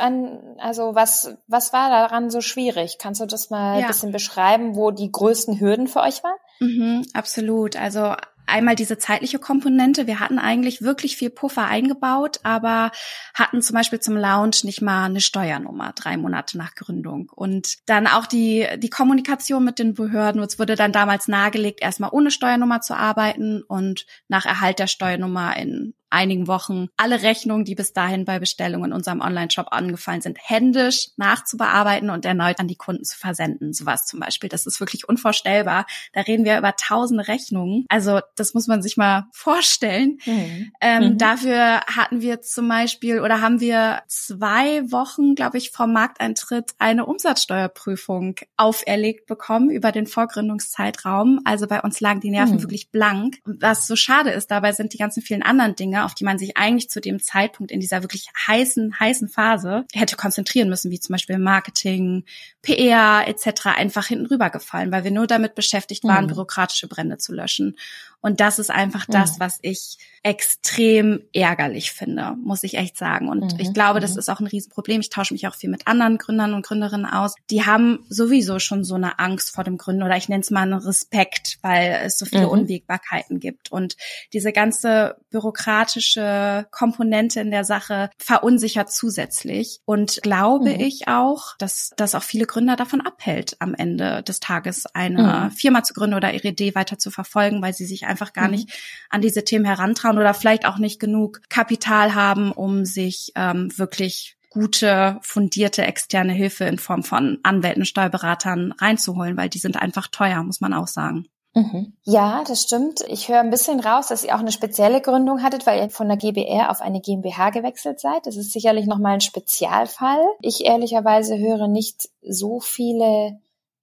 Also 0.58 0.96
was, 0.96 1.38
was 1.46 1.72
war 1.72 1.92
daran 1.92 2.32
so 2.32 2.42
schwierig? 2.42 2.98
Kannst 3.00 3.22
du 3.22 3.27
das 3.27 3.51
mal 3.51 3.75
ja. 3.75 3.86
ein 3.86 3.88
bisschen 3.88 4.12
beschreiben, 4.12 4.75
wo 4.75 4.89
die 4.89 5.12
größten 5.12 5.60
Hürden 5.60 5.88
für 5.88 6.01
euch 6.01 6.24
waren? 6.24 6.38
Mhm, 6.60 7.06
absolut. 7.13 7.75
Also 7.75 8.16
einmal 8.48 8.75
diese 8.75 8.98
zeitliche 8.98 9.39
Komponente. 9.39 10.08
Wir 10.08 10.20
hatten 10.20 10.39
eigentlich 10.39 10.82
wirklich 10.82 11.18
viel 11.18 11.30
Puffer 11.30 11.66
eingebaut, 11.66 12.39
aber 12.44 12.92
hatten 13.34 13.62
zum 13.62 13.75
Beispiel 13.75 14.00
zum 14.00 14.18
Launch 14.18 14.63
nicht 14.63 14.82
mal 14.82 15.06
eine 15.06 15.22
Steuernummer 15.22 15.94
drei 15.94 16.18
Monate 16.18 16.58
nach 16.58 16.75
Gründung. 16.75 17.32
Und 17.36 17.77
dann 17.86 18.08
auch 18.08 18.25
die, 18.25 18.68
die 18.77 18.89
Kommunikation 18.89 19.63
mit 19.63 19.80
den 19.80 19.94
Behörden. 19.94 20.42
Es 20.42 20.60
wurde 20.60 20.75
dann 20.75 20.92
damals 20.92 21.27
nahegelegt, 21.27 21.82
erstmal 21.82 22.12
ohne 22.12 22.32
Steuernummer 22.32 22.82
zu 22.82 22.96
arbeiten 22.96 23.62
und 23.63 24.06
nach 24.27 24.46
Erhalt 24.46 24.80
der 24.80 24.88
Steuernummer 24.88 25.56
in 25.58 25.94
einigen 26.10 26.48
Wochen 26.48 26.88
alle 26.98 27.22
Rechnungen, 27.22 27.66
die 27.66 27.76
bis 27.76 27.94
dahin 27.94 28.26
bei 28.26 28.40
Bestellungen 28.40 28.92
in 28.92 28.94
unserem 28.94 29.22
Online-Shop 29.22 29.68
angefallen 29.72 30.22
sind, 30.22 30.38
händisch 30.42 31.10
nachzubearbeiten 31.18 32.10
und 32.10 32.26
erneut 32.26 32.60
an 32.60 32.68
die 32.68 32.76
Kunden 32.76 33.04
zu 33.04 33.18
versenden. 33.18 33.74
Sowas 33.74 34.06
zum 34.06 34.20
Beispiel. 34.20 34.50
Das 34.50 34.66
ist 34.66 34.80
wirklich 34.80 35.08
unvorstellbar. 35.08 35.86
Da 36.14 36.22
reden 36.22 36.46
wir 36.46 36.58
über 36.58 36.76
tausende 36.76 37.28
Rechnungen. 37.28 37.86
Also 37.90 38.22
das 38.36 38.54
muss 38.54 38.68
man 38.68 38.82
sich 38.82 38.98
mal 38.98 39.28
vorstellen. 39.32 40.20
Mhm. 40.26 40.72
Ähm, 40.82 41.04
mhm. 41.04 41.18
Dafür 41.18 41.82
hatten 41.82 42.22
wir 42.22 42.42
zum 42.42 42.68
Beispiel 42.68 43.20
oder 43.20 43.42
haben 43.42 43.60
wir 43.60 44.02
zwei 44.08 44.90
Wochen, 44.92 45.36
glaube 45.36 45.58
ich, 45.58 45.72
vom 45.72 45.94
Markteintritt 45.94 46.72
eine 46.80 47.06
Umsatzsteuerprüfung 47.06 48.36
auferlegt 48.56 49.28
bekommen 49.28 49.70
über 49.70 49.91
den 49.91 50.08
Vorgründungszeitraum. 50.08 51.41
Also 51.43 51.67
bei 51.67 51.82
uns 51.82 52.00
lagen 52.00 52.22
die 52.22 52.32
Nerven 52.32 52.56
mhm. 52.56 52.62
wirklich 52.62 52.91
blank. 52.91 53.39
Was 53.46 53.88
so 53.88 53.96
schade 53.96 54.32
ist, 54.32 54.52
dabei 54.52 54.72
sind 54.72 54.93
die 54.93 54.98
ganzen 54.98 55.22
vielen 55.22 55.43
anderen 55.43 55.76
Dinge 55.76 55.96
Dinge, 55.97 56.05
auf 56.05 56.13
die 56.13 56.23
man 56.23 56.38
sich 56.38 56.57
eigentlich 56.57 56.89
zu 56.89 57.01
dem 57.01 57.19
Zeitpunkt 57.19 57.71
in 57.71 57.79
dieser 57.79 58.03
wirklich 58.03 58.27
heißen, 58.47 58.99
heißen 58.99 59.29
Phase 59.29 59.86
hätte 59.93 60.15
konzentrieren 60.15 60.69
müssen, 60.69 60.91
wie 60.91 60.99
zum 60.99 61.13
Beispiel 61.13 61.38
Marketing, 61.38 62.25
PR 62.62 63.23
etc. 63.27 63.67
einfach 63.77 64.07
hinten 64.07 64.27
rübergefallen, 64.27 64.91
weil 64.91 65.03
wir 65.03 65.12
nur 65.12 65.27
damit 65.27 65.55
beschäftigt 65.55 66.03
waren, 66.03 66.25
mhm. 66.25 66.29
bürokratische 66.29 66.88
Brände 66.88 67.17
zu 67.17 67.33
löschen. 67.33 67.77
Und 68.21 68.39
das 68.39 68.60
ist 68.60 68.71
einfach 68.71 69.06
das, 69.06 69.36
mhm. 69.36 69.39
was 69.39 69.60
ich 69.62 69.97
extrem 70.23 71.21
ärgerlich 71.34 71.91
finde, 71.91 72.36
muss 72.43 72.63
ich 72.63 72.73
echt 72.73 72.97
sagen. 72.97 73.30
Und 73.30 73.53
mhm. 73.53 73.60
ich 73.60 73.73
glaube, 73.73 73.99
das 73.99 74.13
mhm. 74.13 74.19
ist 74.19 74.30
auch 74.30 74.39
ein 74.39 74.47
Riesenproblem. 74.47 74.99
Ich 74.99 75.10
tausche 75.10 75.34
mich 75.34 75.47
auch 75.47 75.56
viel 75.56 75.69
mit 75.69 75.88
anderen 75.88 76.17
Gründern 76.17 76.53
und 76.53 76.65
Gründerinnen 76.65 77.06
aus. 77.06 77.36
Die 77.49 77.65
haben 77.65 78.06
sowieso 78.10 78.60
schon 78.60 78.84
so 78.84 78.95
eine 78.95 79.19
Angst 79.19 79.53
vor 79.53 79.63
dem 79.63 79.77
Gründen 79.77 80.03
oder 80.03 80.17
ich 80.17 80.27
nenne 80.27 80.41
es 80.41 80.51
mal 80.51 80.63
einen 80.63 80.73
Respekt, 80.73 81.60
weil 81.62 82.01
es 82.03 82.17
so 82.17 82.25
viele 82.25 82.47
mhm. 82.47 82.49
Unwägbarkeiten 82.49 83.39
gibt. 83.39 83.71
Und 83.71 83.95
diese 84.34 84.51
ganze 84.51 85.15
bürokratische 85.30 86.67
Komponente 86.71 87.39
in 87.39 87.51
der 87.51 87.63
Sache 87.63 88.10
verunsichert 88.17 88.91
zusätzlich. 88.91 89.80
Und 89.86 90.19
glaube 90.23 90.71
mhm. 90.71 90.80
ich 90.82 91.08
auch, 91.08 91.56
dass 91.58 91.91
das 91.95 92.15
auch 92.15 92.23
viele 92.23 92.47
Gründer 92.47 92.75
davon 92.75 93.01
abhält, 93.01 93.56
am 93.60 93.73
Ende 93.73 94.23
des 94.23 94.39
Tages 94.39 94.88
eine 94.88 95.49
mhm. 95.49 95.51
Firma 95.51 95.84
zu 95.84 95.93
gründen 95.93 96.15
oder 96.15 96.34
ihre 96.34 96.49
Idee 96.49 96.75
weiter 96.75 96.97
zu 96.97 97.12
verfolgen, 97.12 97.62
weil 97.62 97.73
sie 97.73 97.86
sich 97.86 98.07
einfach 98.08 98.34
gar 98.34 98.48
nicht 98.48 98.70
an 99.10 99.22
diese 99.22 99.43
Themen 99.43 99.65
herantrauen 99.65 100.17
oder 100.17 100.34
vielleicht 100.34 100.65
auch 100.65 100.78
nicht 100.78 101.00
genug 101.00 101.41
Kapital 101.50 102.15
haben, 102.15 102.52
um 102.52 102.86
sich 102.86 103.32
ähm, 103.36 103.72
wirklich 103.78 104.38
gute, 104.50 105.20
fundierte 105.22 105.84
externe 105.84 106.34
Hilfe 106.34 106.65
in 106.65 106.80
Form 106.80 107.04
von 107.04 107.39
Anwälten, 107.43 107.86
Steuerberatern 107.86 108.72
reinzuholen, 108.72 109.38
weil 109.38 109.50
die 109.50 109.60
sind 109.60 109.78
einfach 109.78 110.08
teuer, 110.08 110.41
muss 110.43 110.62
man 110.62 110.74
auch 110.74 110.88
sagen. 110.88 111.28
Mhm. 111.54 111.93
Ja, 112.04 112.43
das 112.48 112.62
stimmt. 112.62 113.02
Ich 113.08 113.30
höre 113.30 113.39
ein 113.39 113.50
bisschen 113.50 113.80
raus, 113.80 114.08
dass 114.08 114.24
ihr 114.24 114.36
auch 114.36 114.39
eine 114.39 114.52
spezielle 114.52 115.02
Gründung 115.02 115.41
hattet, 115.41 115.65
weil 115.65 115.82
ihr 115.82 115.89
von 115.89 116.08
der 116.08 116.17
GBR 116.17 116.70
auf 116.70 116.82
eine 116.82 117.02
GmbH 117.02 117.50
gewechselt 117.50 118.00
seid. 118.00 118.28
Das 118.28 118.36
ist 118.36 118.54
sicherlich 118.54 118.86
nochmal 118.86 119.15
ein 119.15 119.22
Spezialfall. 119.22 120.24
Ich 120.41 120.65
ehrlicherweise 120.65 121.38
höre 121.38 121.67
nicht 121.67 122.10
so 122.22 122.60
viele 122.60 123.39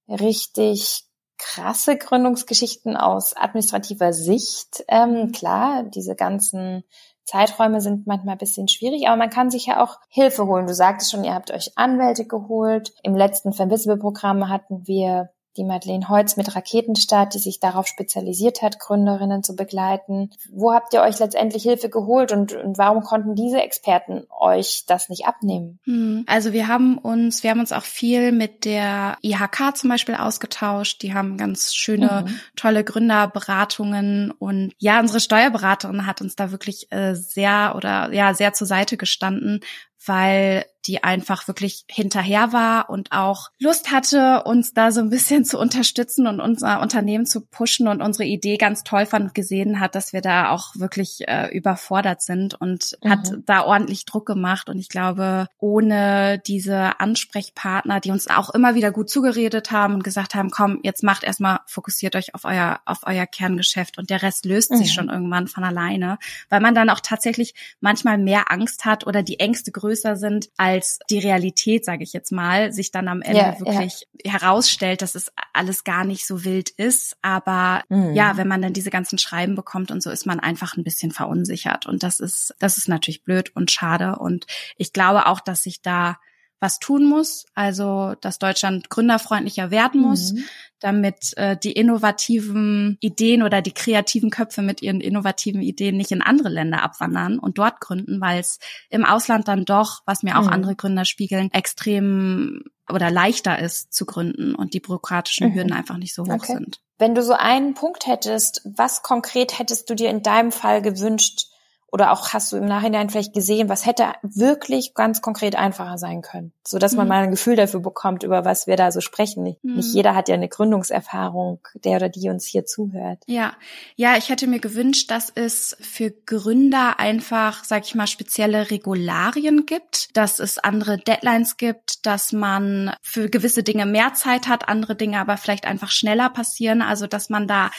richtig 0.09 1.05
krasse 1.45 1.99
Gründungsgeschichten 1.99 2.97
aus 2.97 3.37
administrativer 3.37 4.15
Sicht. 4.15 4.83
Ähm, 4.89 5.31
klar, 5.31 5.83
diese 5.83 6.17
ganzen 6.17 6.85
Zeiträume 7.25 7.83
sind 7.83 8.07
manchmal 8.07 8.37
ein 8.37 8.39
bisschen 8.39 8.67
schwierig, 8.67 9.07
aber 9.07 9.17
man 9.17 9.29
kann 9.29 9.51
sich 9.51 9.67
ja 9.67 9.83
auch 9.83 9.99
Hilfe 10.09 10.47
holen. 10.47 10.67
Du 10.67 10.75
sagtest 10.75 11.11
schon, 11.11 11.23
ihr 11.23 11.35
habt 11.35 11.51
euch 11.51 11.73
Anwälte 11.77 12.27
geholt. 12.27 12.95
Im 13.03 13.15
letzten 13.15 13.53
Verwissable-Programm 13.53 14.49
hatten 14.49 14.87
wir 14.87 15.34
die 15.57 15.64
Madeleine 15.64 16.09
Holz 16.09 16.37
mit 16.37 16.55
Raketenstart, 16.55 17.35
die 17.35 17.38
sich 17.38 17.61
darauf 17.61 17.87
spezialisiert 17.87 18.62
hat, 18.62 18.81
Gründerinnen 18.81 19.43
zu 19.43 19.55
begleiten. 19.55 20.31
Wo 20.51 20.73
habt 20.73 20.93
ihr 20.93 21.03
euch 21.03 21.19
letztendlich 21.19 21.62
Hilfe 21.62 21.88
geholt 21.88 22.33
und, 22.33 22.53
und 22.53 22.79
warum 22.79 23.03
konnten 23.03 23.35
diese 23.35 23.62
Experten 23.62 24.27
euch 24.40 24.85
das 24.87 25.09
nicht 25.09 25.27
abnehmen? 25.27 25.79
Hm, 25.85 26.25
also 26.27 26.53
wir 26.53 26.69
haben 26.69 26.99
uns, 26.99 27.43
wir 27.43 27.51
haben 27.51 27.61
uns 27.61 27.73
auch 27.73 27.85
viel 27.85 28.33
mit 28.33 28.64
der 28.64 29.17
IHK 29.23 29.77
zum 29.77 29.90
Beispiel 29.90 30.17
ausgetauscht. 30.17 31.03
Die 31.03 31.14
haben 31.14 31.37
ganz 31.37 31.75
schöne, 31.75 32.25
mhm. 32.27 32.35
tolle 32.57 32.85
Gründerberatungen 32.85 34.33
und 34.33 34.73
ja, 34.79 35.01
unsere 35.01 35.21
Steuerberaterin 35.21 36.07
hat 36.07 36.21
uns 36.21 36.37
da 36.37 36.51
wirklich 36.51 36.90
äh, 36.90 37.14
sehr 37.14 37.75
oder 37.77 38.12
ja 38.12 38.35
sehr 38.35 38.53
zur 38.53 38.67
Seite 38.67 38.97
gestanden, 38.97 39.61
weil 40.07 40.64
die 40.87 41.03
einfach 41.03 41.49
wirklich 41.49 41.85
hinterher 41.88 42.53
war 42.53 42.90
und 42.90 43.12
auch 43.12 43.51
Lust 43.59 43.90
hatte, 43.90 44.43
uns 44.45 44.75
da 44.75 44.93
so 44.93 45.01
ein 45.01 45.09
bisschen 45.09 45.45
zu 45.45 45.59
unterstützen 45.59 46.27
und 46.27 46.40
unser 46.40 46.81
Unternehmen 46.81 47.27
zu 47.27 47.40
pushen 47.40 47.88
und 47.88 48.03
unsere 48.03 48.25
Idee 48.25 48.59
ganz 48.59 48.85
toll 48.85 49.07
fand 49.07 49.27
und 49.27 49.35
gesehen 49.35 49.81
hat, 49.81 49.95
dass 49.95 50.12
wir 50.12 50.21
da 50.21 50.51
auch 50.51 50.77
wirklich 50.77 51.27
äh, 51.27 51.49
überfordert 51.57 52.23
sind 52.23 52.55
und 52.55 52.99
mhm. 53.03 53.11
hat 53.11 53.33
da 53.47 53.64
ordentlich 53.64 54.05
Druck 54.05 54.27
gemacht. 54.27 54.69
Und 54.69 54.79
ich 54.79 54.88
glaube, 54.88 55.47
ohne 55.59 56.43
diese 56.47 57.01
Ansprechpartner, 57.01 58.01
die 58.01 58.11
uns 58.11 58.29
auch 58.29 58.51
immer 58.51 58.75
wieder 58.75 58.90
gut 58.90 59.09
zugeredet 59.09 59.71
haben 59.71 59.95
und 59.95 60.05
gesagt 60.05 60.35
haben, 60.35 60.51
komm, 60.51 60.81
jetzt 60.83 61.03
macht 61.03 61.25
erstmal, 61.25 61.61
fokussiert 61.67 62.14
euch 62.14 62.35
auf 62.35 62.45
euer, 62.45 62.81
auf 62.85 63.01
euer 63.05 63.27
Kerngeschäft 63.27 63.97
und 63.97 64.11
der 64.11 64.23
Rest 64.23 64.45
löst 64.45 64.71
mhm. 64.71 64.77
sich 64.77 64.93
schon 64.93 65.09
irgendwann 65.09 65.49
von 65.49 65.64
alleine, 65.64 66.19
weil 66.51 66.61
man 66.61 66.75
dann 66.75 66.90
auch 66.90 67.01
tatsächlich 67.01 67.55
manchmal 67.81 68.19
mehr 68.19 68.51
Angst 68.51 68.85
hat 68.85 69.07
oder 69.07 69.23
die 69.23 69.40
Ängste 69.40 69.73
größer 69.73 69.94
sind 69.97 70.51
als 70.57 70.75
als 70.75 70.99
die 71.09 71.19
Realität, 71.19 71.85
sage 71.85 72.03
ich 72.03 72.13
jetzt 72.13 72.33
mal, 72.33 72.73
sich 72.73 72.91
dann 72.91 73.09
am 73.09 73.23
Ende 73.23 73.39
ja, 73.39 73.59
wirklich 73.59 74.07
ja. 74.25 74.33
herausstellt, 74.33 75.03
dass 75.03 75.15
es 75.15 75.33
alles 75.53 75.85
gar 75.85 76.05
nicht 76.05 76.27
so 76.27 76.45
wild 76.45 76.71
ist. 76.71 77.17
Aber 77.23 77.83
mhm. 77.89 78.13
ja, 78.13 78.37
wenn 78.37 78.49
man 78.49 78.63
dann 78.63 78.73
diese 78.73 78.91
ganzen 78.91 79.19
Schreiben 79.19 79.55
bekommt 79.55 79.91
und 79.91 80.03
so, 80.03 80.11
ist 80.11 80.27
man 80.27 80.41
einfach 80.41 80.77
ein 80.77 80.85
bisschen 80.85 81.13
verunsichert. 81.13 81.87
Und 81.87 82.03
das 82.03 82.21
ist, 82.21 82.55
das 82.59 82.77
ist 82.77 82.89
natürlich 82.89 83.25
blöd 83.25 83.55
und 83.55 83.71
schade. 83.71 84.17
Und 84.17 84.47
ich 84.77 84.93
glaube 84.93 85.27
auch, 85.27 85.41
dass 85.41 85.63
sich 85.63 85.81
da 85.81 86.19
was 86.61 86.79
tun 86.79 87.05
muss, 87.05 87.47
also 87.55 88.14
dass 88.21 88.38
Deutschland 88.38 88.88
gründerfreundlicher 88.88 89.71
werden 89.71 90.01
muss, 90.01 90.33
mhm. 90.33 90.45
damit 90.81 91.37
äh, 91.37 91.57
die 91.57 91.73
innovativen 91.73 92.97
Ideen 93.01 93.43
oder 93.43 93.61
die 93.61 93.73
kreativen 93.73 94.31
Köpfe 94.31 94.62
mit 94.62 94.81
ihren 94.81 95.01
innovativen 95.01 95.61
Ideen 95.61 95.97
nicht 95.97 96.11
in 96.11 96.23
andere 96.23 96.49
Länder 96.49 96.83
abwandern 96.83 97.38
und 97.38 97.59
dort 97.59 97.81
gründen, 97.81 98.21
weil 98.21 98.40
es 98.40 98.59
im 98.88 99.05
Ausland 99.05 99.49
dann 99.49 99.64
doch, 99.64 100.01
was 100.07 100.23
mir 100.23 100.38
auch 100.38 100.45
mhm. 100.45 100.53
andere 100.53 100.77
Gründer 100.77 101.05
spiegeln, 101.05 101.51
extrem 101.53 102.62
oder 102.90 103.11
leichter 103.11 103.59
ist 103.59 103.93
zu 103.93 104.07
gründen 104.07 104.55
und 104.55 104.75
die 104.75 104.81
bürokratischen 104.81 105.51
mhm. 105.51 105.55
Hürden 105.55 105.73
einfach 105.73 105.97
nicht 105.97 106.14
so 106.14 106.25
hoch 106.25 106.35
okay. 106.35 106.55
sind. 106.55 106.81
Wenn 106.99 107.14
du 107.14 107.23
so 107.23 107.33
einen 107.33 107.75
Punkt 107.75 108.07
hättest, 108.07 108.62
was 108.64 109.03
konkret 109.03 109.59
hättest 109.59 109.90
du 109.90 109.95
dir 109.95 110.11
in 110.11 110.23
deinem 110.23 110.53
Fall 110.53 110.81
gewünscht, 110.81 111.47
oder 111.95 112.11
auch 112.11 112.33
hast 112.33 112.51
du 112.51 112.57
im 112.57 112.65
Nachhinein 112.65 113.09
vielleicht 113.09 113.35
gesehen, 113.35 113.69
was 113.69 113.87
hätte 113.87 114.15
wirklich 114.23 114.95
ganz 114.95 115.23
konkret 115.23 115.55
einfacher 115.55 115.97
sein 115.97 116.23
können, 116.23 116.53
so 116.67 116.81
dass 116.81 116.95
man 116.95 117.07
mhm. 117.07 117.09
mal 117.09 117.23
ein 117.23 117.31
Gefühl 117.31 117.55
dafür 117.55 117.79
bekommt, 117.79 118.25
über 118.25 118.45
was 118.45 118.67
wir 118.67 118.75
da 118.75 118.91
so 118.91 119.01
sprechen. 119.01 119.45
Nicht, 119.45 119.63
mhm. 119.63 119.77
nicht 119.77 119.95
jeder 119.95 120.17
hat 120.17 120.29
ja 120.29 120.35
eine 120.35 120.49
Gründungserfahrung, 120.49 121.61
der 121.85 121.99
oder 121.99 122.09
die 122.09 122.29
uns 122.31 122.47
hier 122.47 122.67
zuhört. 122.67 123.23
Ja, 123.29 123.53
ja, 123.95 124.17
ich 124.17 124.29
hätte 124.29 124.49
mir 124.49 124.59
gewünscht, 124.59 125.09
dass 125.13 125.31
es 125.33 125.77
für 125.81 126.11
Gründer 126.11 126.99
einfach, 126.99 127.63
sag 127.63 127.85
ich 127.85 127.95
mal, 127.95 128.09
spezielle 128.09 128.73
Regularien 128.73 129.65
gibt, 129.65 130.17
dass 130.17 130.41
es 130.41 130.59
andere 130.59 130.99
Deadlines 130.99 131.59
gibt, 131.59 132.05
dass 132.07 132.33
man 132.33 132.93
für 133.03 133.31
gewisse 133.31 133.63
Dinge 133.63 133.87
mehr 133.87 134.15
Zeit 134.15 134.49
hat, 134.49 134.69
andere 134.69 134.97
Dinge 134.97 135.21
aber 135.21 135.37
vielleicht 135.37 135.65
einfach 135.65 135.93
schneller 135.93 136.29
passieren, 136.29 136.83
also 136.83 137.07
dass 137.07 137.31
man 137.31 137.47
da 137.47 137.71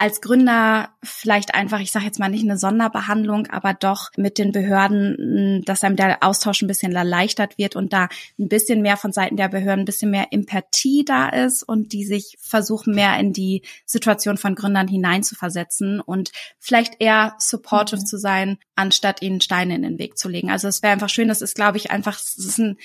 als 0.00 0.22
Gründer 0.22 0.88
vielleicht 1.02 1.54
einfach, 1.54 1.78
ich 1.78 1.92
sage 1.92 2.06
jetzt 2.06 2.18
mal 2.18 2.30
nicht 2.30 2.44
eine 2.44 2.56
Sonderbehandlung, 2.56 3.48
aber 3.48 3.74
doch 3.74 4.08
mit 4.16 4.38
den 4.38 4.50
Behörden, 4.50 5.62
dass 5.66 5.84
einem 5.84 5.96
der 5.96 6.22
Austausch 6.22 6.62
ein 6.62 6.68
bisschen 6.68 6.96
erleichtert 6.96 7.58
wird 7.58 7.76
und 7.76 7.92
da 7.92 8.08
ein 8.38 8.48
bisschen 8.48 8.80
mehr 8.80 8.96
von 8.96 9.12
Seiten 9.12 9.36
der 9.36 9.50
Behörden, 9.50 9.80
ein 9.80 9.84
bisschen 9.84 10.10
mehr 10.10 10.28
Empathie 10.30 11.04
da 11.04 11.28
ist 11.28 11.62
und 11.62 11.92
die 11.92 12.06
sich 12.06 12.38
versuchen, 12.40 12.94
mehr 12.94 13.18
in 13.20 13.34
die 13.34 13.60
Situation 13.84 14.38
von 14.38 14.54
Gründern 14.54 14.88
hineinzuversetzen 14.88 16.00
und 16.00 16.32
vielleicht 16.58 16.94
eher 16.98 17.34
supportive 17.38 18.00
mhm. 18.00 18.06
zu 18.06 18.16
sein, 18.16 18.56
anstatt 18.76 19.20
ihnen 19.20 19.42
Steine 19.42 19.74
in 19.74 19.82
den 19.82 19.98
Weg 19.98 20.16
zu 20.16 20.30
legen. 20.30 20.50
Also 20.50 20.66
es 20.66 20.82
wäre 20.82 20.94
einfach 20.94 21.10
schön, 21.10 21.28
das 21.28 21.42
ist, 21.42 21.56
glaube 21.56 21.76
ich, 21.76 21.90
einfach, 21.90 22.18
es 22.18 22.38
ist 22.38 22.58
ein 22.58 22.78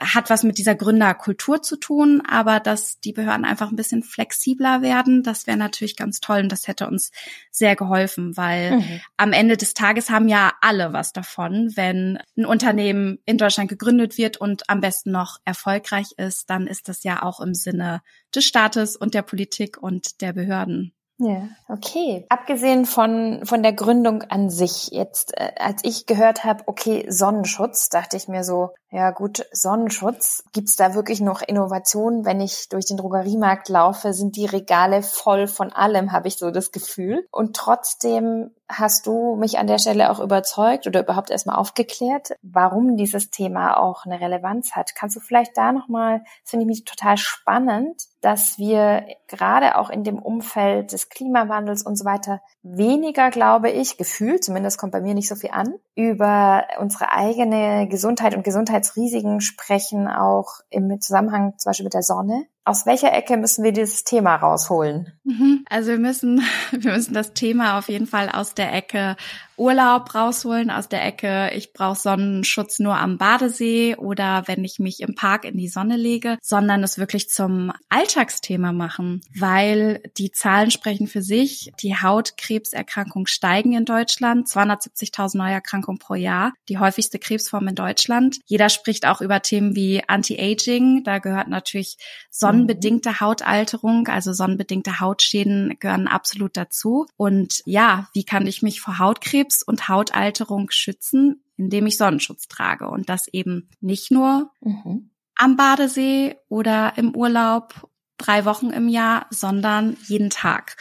hat 0.00 0.30
was 0.30 0.44
mit 0.44 0.58
dieser 0.58 0.74
Gründerkultur 0.74 1.62
zu 1.62 1.76
tun, 1.76 2.22
aber 2.28 2.60
dass 2.60 3.00
die 3.00 3.12
Behörden 3.12 3.44
einfach 3.44 3.70
ein 3.70 3.76
bisschen 3.76 4.02
flexibler 4.02 4.82
werden, 4.82 5.22
das 5.22 5.46
wäre 5.46 5.56
natürlich 5.56 5.96
ganz 5.96 6.20
toll 6.20 6.40
und 6.40 6.52
das 6.52 6.68
hätte 6.68 6.86
uns 6.86 7.10
sehr 7.50 7.76
geholfen, 7.76 8.36
weil 8.36 8.78
mhm. 8.78 9.00
am 9.16 9.32
Ende 9.32 9.56
des 9.56 9.74
Tages 9.74 10.10
haben 10.10 10.28
ja 10.28 10.52
alle 10.60 10.92
was 10.92 11.12
davon, 11.12 11.72
wenn 11.74 12.18
ein 12.36 12.46
Unternehmen 12.46 13.18
in 13.24 13.38
Deutschland 13.38 13.68
gegründet 13.68 14.18
wird 14.18 14.36
und 14.36 14.68
am 14.68 14.80
besten 14.80 15.10
noch 15.10 15.38
erfolgreich 15.44 16.12
ist, 16.16 16.50
dann 16.50 16.66
ist 16.66 16.88
das 16.88 17.02
ja 17.02 17.22
auch 17.22 17.40
im 17.40 17.54
Sinne 17.54 18.02
des 18.34 18.44
Staates 18.44 18.96
und 18.96 19.14
der 19.14 19.22
Politik 19.22 19.78
und 19.82 20.20
der 20.20 20.32
Behörden. 20.32 20.92
Ja, 21.24 21.48
okay. 21.68 22.26
Abgesehen 22.30 22.84
von 22.84 23.42
von 23.44 23.62
der 23.62 23.72
Gründung 23.72 24.22
an 24.22 24.50
sich, 24.50 24.88
jetzt 24.90 25.32
äh, 25.38 25.52
als 25.56 25.84
ich 25.84 26.06
gehört 26.06 26.42
habe, 26.42 26.64
okay, 26.66 27.06
Sonnenschutz, 27.08 27.88
dachte 27.90 28.16
ich 28.16 28.26
mir 28.26 28.42
so, 28.42 28.70
ja 28.90 29.12
gut, 29.12 29.46
Sonnenschutz. 29.52 30.42
Gibt's 30.52 30.74
da 30.74 30.94
wirklich 30.94 31.20
noch 31.20 31.40
Innovationen? 31.40 32.24
Wenn 32.24 32.40
ich 32.40 32.68
durch 32.70 32.86
den 32.86 32.96
Drogeriemarkt 32.96 33.68
laufe, 33.68 34.12
sind 34.12 34.34
die 34.34 34.46
Regale 34.46 35.02
voll 35.02 35.46
von 35.46 35.72
allem, 35.72 36.10
habe 36.10 36.26
ich 36.26 36.38
so 36.38 36.50
das 36.50 36.72
Gefühl. 36.72 37.24
Und 37.30 37.54
trotzdem 37.54 38.50
hast 38.72 39.06
du 39.06 39.36
mich 39.36 39.58
an 39.58 39.66
der 39.66 39.78
Stelle 39.78 40.10
auch 40.10 40.20
überzeugt 40.20 40.86
oder 40.86 41.00
überhaupt 41.00 41.30
erstmal 41.30 41.56
aufgeklärt, 41.56 42.32
warum 42.42 42.96
dieses 42.96 43.30
Thema 43.30 43.76
auch 43.76 44.04
eine 44.04 44.20
Relevanz 44.20 44.72
hat. 44.72 44.94
Kannst 44.94 45.16
du 45.16 45.20
vielleicht 45.20 45.56
da 45.56 45.72
nochmal, 45.72 46.20
das 46.42 46.50
finde 46.50 46.64
ich 46.64 46.68
mich 46.68 46.84
total 46.84 47.16
spannend, 47.16 48.02
dass 48.20 48.58
wir 48.58 49.04
gerade 49.26 49.76
auch 49.78 49.90
in 49.90 50.04
dem 50.04 50.18
Umfeld 50.18 50.92
des 50.92 51.08
Klimawandels 51.08 51.82
und 51.82 51.96
so 51.96 52.04
weiter 52.04 52.40
weniger, 52.62 53.30
glaube 53.30 53.70
ich, 53.70 53.98
gefühlt, 53.98 54.44
zumindest 54.44 54.78
kommt 54.78 54.92
bei 54.92 55.00
mir 55.00 55.14
nicht 55.14 55.28
so 55.28 55.34
viel 55.34 55.50
an, 55.50 55.74
über 55.94 56.64
unsere 56.78 57.12
eigene 57.12 57.88
Gesundheit 57.88 58.34
und 58.34 58.44
Gesundheitsrisiken 58.44 59.40
sprechen, 59.40 60.08
auch 60.08 60.60
im 60.70 61.00
Zusammenhang 61.00 61.54
zum 61.58 61.70
Beispiel 61.70 61.84
mit 61.84 61.94
der 61.94 62.02
Sonne. 62.02 62.46
Aus 62.64 62.86
welcher 62.86 63.12
Ecke 63.12 63.36
müssen 63.36 63.64
wir 63.64 63.72
dieses 63.72 64.04
Thema 64.04 64.36
rausholen? 64.36 65.12
Mhm. 65.24 65.64
Also 65.68 65.90
wir 65.90 65.98
müssen, 65.98 66.42
wir 66.70 66.92
müssen 66.92 67.14
das 67.14 67.32
Thema 67.32 67.78
auf 67.78 67.88
jeden 67.88 68.06
Fall 68.06 68.28
aus 68.28 68.54
der 68.54 68.72
Ecke 68.72 69.16
Urlaub 69.56 70.14
rausholen, 70.14 70.70
aus 70.70 70.88
der 70.88 71.04
Ecke, 71.04 71.50
ich 71.54 71.72
brauche 71.72 71.98
Sonnenschutz 71.98 72.78
nur 72.78 72.96
am 72.96 73.18
Badesee 73.18 73.96
oder 73.96 74.44
wenn 74.46 74.64
ich 74.64 74.78
mich 74.78 75.00
im 75.00 75.14
Park 75.14 75.44
in 75.44 75.56
die 75.56 75.68
Sonne 75.68 75.96
lege, 75.96 76.38
sondern 76.42 76.82
es 76.82 76.98
wirklich 76.98 77.28
zum 77.28 77.72
Alltagsthema 77.88 78.72
machen, 78.72 79.20
weil 79.38 80.02
die 80.16 80.32
Zahlen 80.32 80.70
sprechen 80.70 81.06
für 81.06 81.22
sich. 81.22 81.70
Die 81.80 81.96
Hautkrebserkrankungen 81.96 83.26
steigen 83.26 83.74
in 83.74 83.84
Deutschland, 83.84 84.48
270.000 84.48 85.36
Neuerkrankungen 85.36 85.98
pro 85.98 86.14
Jahr, 86.14 86.52
die 86.68 86.78
häufigste 86.78 87.18
Krebsform 87.18 87.68
in 87.68 87.74
Deutschland. 87.74 88.38
Jeder 88.46 88.68
spricht 88.68 89.06
auch 89.06 89.20
über 89.20 89.42
Themen 89.42 89.76
wie 89.76 90.02
Anti-Aging, 90.06 91.04
da 91.04 91.18
gehört 91.18 91.48
natürlich 91.48 91.98
sonnenbedingte 92.30 93.20
Hautalterung, 93.20 94.08
also 94.08 94.32
sonnenbedingte 94.32 95.00
Hautschäden 95.00 95.76
gehören 95.78 96.08
absolut 96.08 96.56
dazu. 96.56 97.06
Und 97.16 97.62
ja, 97.64 98.08
wie 98.14 98.24
kann 98.24 98.46
ich 98.46 98.62
mich 98.62 98.80
vor 98.80 98.98
Hautkrebs 98.98 99.41
und 99.62 99.88
Hautalterung 99.88 100.70
schützen, 100.70 101.44
indem 101.56 101.86
ich 101.86 101.96
Sonnenschutz 101.96 102.48
trage 102.48 102.88
und 102.88 103.08
das 103.08 103.28
eben 103.28 103.68
nicht 103.80 104.10
nur 104.10 104.50
mhm. 104.60 105.10
am 105.34 105.56
Badesee 105.56 106.36
oder 106.48 106.94
im 106.96 107.14
Urlaub 107.14 107.88
drei 108.18 108.44
Wochen 108.44 108.70
im 108.70 108.88
Jahr, 108.88 109.26
sondern 109.30 109.96
jeden 110.06 110.30
Tag. 110.30 110.76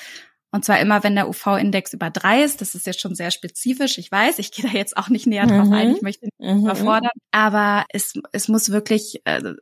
Und 0.52 0.66
zwar 0.66 0.80
immer, 0.80 1.04
wenn 1.04 1.16
der 1.16 1.30
UV-Index 1.30 1.94
über 1.94 2.10
drei 2.10 2.44
ist. 2.44 2.60
Das 2.60 2.76
ist 2.76 2.86
jetzt 2.86 3.00
schon 3.00 3.16
sehr 3.16 3.32
spezifisch. 3.32 3.98
Ich 3.98 4.12
weiß, 4.12 4.38
ich 4.40 4.52
gehe 4.52 4.70
da 4.70 4.78
jetzt 4.78 4.98
auch 4.98 5.08
nicht 5.08 5.26
näher 5.26 5.48
drauf 5.48 5.68
mhm. 5.68 5.74
ein. 5.74 5.96
Ich 5.96 6.02
möchte 6.02 6.26
nicht 6.26 6.38
mhm. 6.40 6.64
überfordern. 6.64 7.12
Aber 7.32 7.86
es, 7.90 8.14
es 8.34 8.50
muss 8.50 8.70
wirklich 8.70 9.22
äh, 9.24 9.54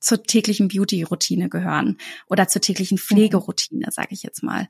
zur 0.00 0.22
täglichen 0.22 0.68
Beauty-Routine 0.68 1.50
gehören 1.50 1.98
oder 2.28 2.48
zur 2.48 2.62
täglichen 2.62 2.96
mhm. 2.96 3.00
Pflegeroutine, 3.00 3.88
sage 3.90 4.08
ich 4.12 4.22
jetzt 4.22 4.42
mal. 4.42 4.68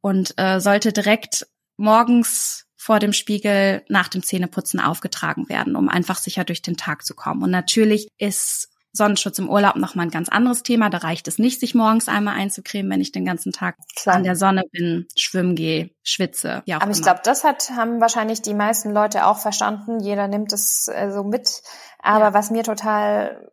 Und 0.00 0.34
äh, 0.36 0.60
sollte 0.60 0.92
direkt 0.92 1.46
morgens 1.76 2.66
vor 2.80 2.98
dem 2.98 3.12
Spiegel 3.12 3.82
nach 3.90 4.08
dem 4.08 4.22
Zähneputzen 4.22 4.80
aufgetragen 4.80 5.50
werden, 5.50 5.76
um 5.76 5.90
einfach 5.90 6.16
sicher 6.16 6.44
durch 6.44 6.62
den 6.62 6.78
Tag 6.78 7.04
zu 7.04 7.14
kommen. 7.14 7.42
Und 7.42 7.50
natürlich 7.50 8.08
ist 8.16 8.70
Sonnenschutz 8.92 9.38
im 9.38 9.50
Urlaub 9.50 9.76
nochmal 9.76 10.06
ein 10.06 10.10
ganz 10.10 10.30
anderes 10.30 10.62
Thema. 10.62 10.88
Da 10.88 10.96
reicht 10.98 11.28
es 11.28 11.38
nicht, 11.38 11.60
sich 11.60 11.74
morgens 11.74 12.08
einmal 12.08 12.36
einzucremen, 12.36 12.90
wenn 12.90 13.02
ich 13.02 13.12
den 13.12 13.26
ganzen 13.26 13.52
Tag 13.52 13.76
Klar. 13.96 14.16
an 14.16 14.24
der 14.24 14.34
Sonne 14.34 14.62
bin, 14.72 15.06
schwimmen 15.14 15.56
gehe, 15.56 15.90
schwitze. 16.02 16.62
Ja, 16.64 16.80
Aber 16.80 16.90
ich 16.90 17.02
glaube, 17.02 17.20
das 17.22 17.44
hat, 17.44 17.68
haben 17.76 18.00
wahrscheinlich 18.00 18.40
die 18.40 18.54
meisten 18.54 18.92
Leute 18.92 19.26
auch 19.26 19.38
verstanden. 19.38 20.00
Jeder 20.00 20.26
nimmt 20.26 20.50
es 20.54 20.88
äh, 20.88 21.10
so 21.10 21.22
mit. 21.22 21.60
Aber 21.98 22.26
ja. 22.26 22.34
was 22.34 22.50
mir 22.50 22.64
total 22.64 23.50